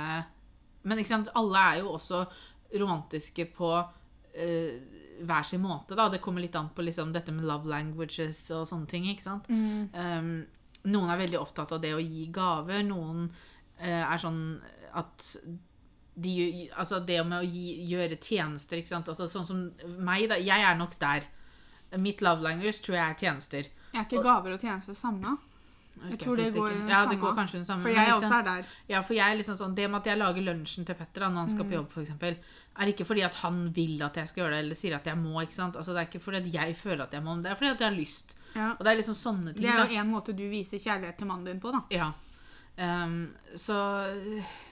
[0.88, 1.02] Men
[1.38, 2.24] alle er jo også
[2.78, 4.72] romantiske på uh,
[5.18, 5.96] hver sin måte.
[5.98, 6.08] da.
[6.08, 9.08] Det kommer litt an på liksom, dette med love languages og sånne ting.
[9.12, 9.48] ikke sant?
[9.48, 10.34] Um,
[10.88, 12.84] noen er veldig opptatt av det å gi gaver.
[12.86, 14.42] Noen uh, er sånn
[14.98, 15.24] at
[16.18, 19.10] de, altså det med å gi, gjøre tjenester, ikke sant.
[19.10, 19.66] Altså, sånn som
[20.02, 20.38] meg, da.
[20.42, 21.28] Jeg er nok der.
[21.96, 23.68] Mitt love language tror jeg er tjenester.
[23.94, 25.38] Er ikke gaver og tjenester samme?
[26.02, 27.82] Husker Jeg tror det går den Ja, det går kanskje den samme.
[27.82, 28.64] For jeg liksom, også er der.
[28.88, 31.28] Ja, for jeg er liksom sånn, Det med at jeg lager lunsjen til Petter da,
[31.28, 31.70] når han skal Mm.
[31.70, 32.36] på jobb, for eksempel,
[32.78, 35.16] er ikke fordi at han vil at jeg skal gjøre det, eller sier at jeg
[35.16, 35.40] må.
[35.42, 35.74] ikke sant?
[35.76, 37.80] Altså, Det er ikke fordi at jeg føler at jeg må, det er fordi at
[37.80, 38.36] jeg har lyst.
[38.54, 38.70] Ja.
[38.70, 39.62] Og det er liksom sånne ting.
[39.66, 41.80] Det er jo en måte du viser kjærlighet til mannen din på, da.
[41.90, 42.12] Ja.
[42.78, 43.74] Ehm, så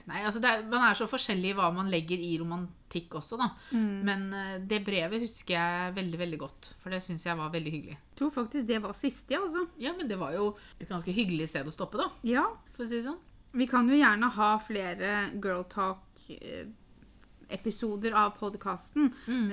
[0.07, 3.47] Nei, altså er, Man er så forskjellig i hva man legger i romantikk også, da.
[3.75, 3.97] Mm.
[4.07, 7.71] Men uh, det brevet husker jeg veldig veldig godt, for det syns jeg var veldig
[7.73, 7.97] hyggelig.
[7.99, 9.65] Jeg tror faktisk det var siste, ja altså.
[9.83, 10.45] Ja, men det var jo
[10.79, 12.45] et ganske hyggelig sted å stoppe, da, Ja.
[12.77, 13.19] for å si det sånn.
[13.57, 15.11] Vi kan jo gjerne ha flere
[15.43, 19.11] Girl Talk-episoder av podkasten.
[19.27, 19.51] Mm.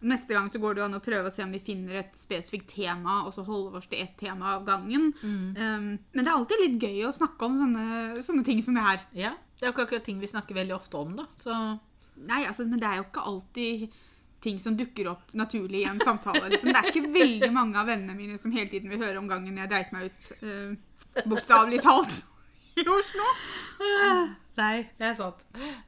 [0.00, 2.16] Neste gang så går det jo an å prøve å se om vi finner et
[2.18, 5.10] spesifikt tema, og så holde oss til ett tema av gangen.
[5.20, 5.44] Mm.
[5.56, 8.86] Um, men det er alltid litt gøy å snakke om sånne, sånne ting som det
[8.86, 9.06] her.
[9.26, 11.28] Ja, Det er jo ikke akkurat ting vi snakker veldig ofte om, da.
[11.36, 11.56] Så
[12.20, 14.00] Nei, altså, men det er jo ikke alltid
[14.44, 16.48] ting som dukker opp naturlig i en samtale.
[16.52, 16.72] Liksom.
[16.72, 19.56] Det er ikke veldig mange av vennene mine som hele tiden vil høre om gangen
[19.56, 22.22] jeg dreit meg ut, uh, bokstavelig talt,
[22.80, 23.32] i Oslo.
[24.60, 25.40] Nei, det er sant.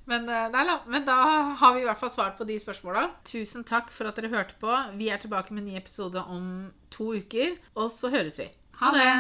[0.09, 1.18] Men, eh, nei, da, men da
[1.61, 3.09] har vi i hvert fall svart på de spørsmåla.
[3.29, 4.73] Tusen takk for at dere hørte på.
[4.97, 8.49] Vi er tilbake med en ny episode om to uker, og så høres vi.
[8.81, 9.12] Ha det!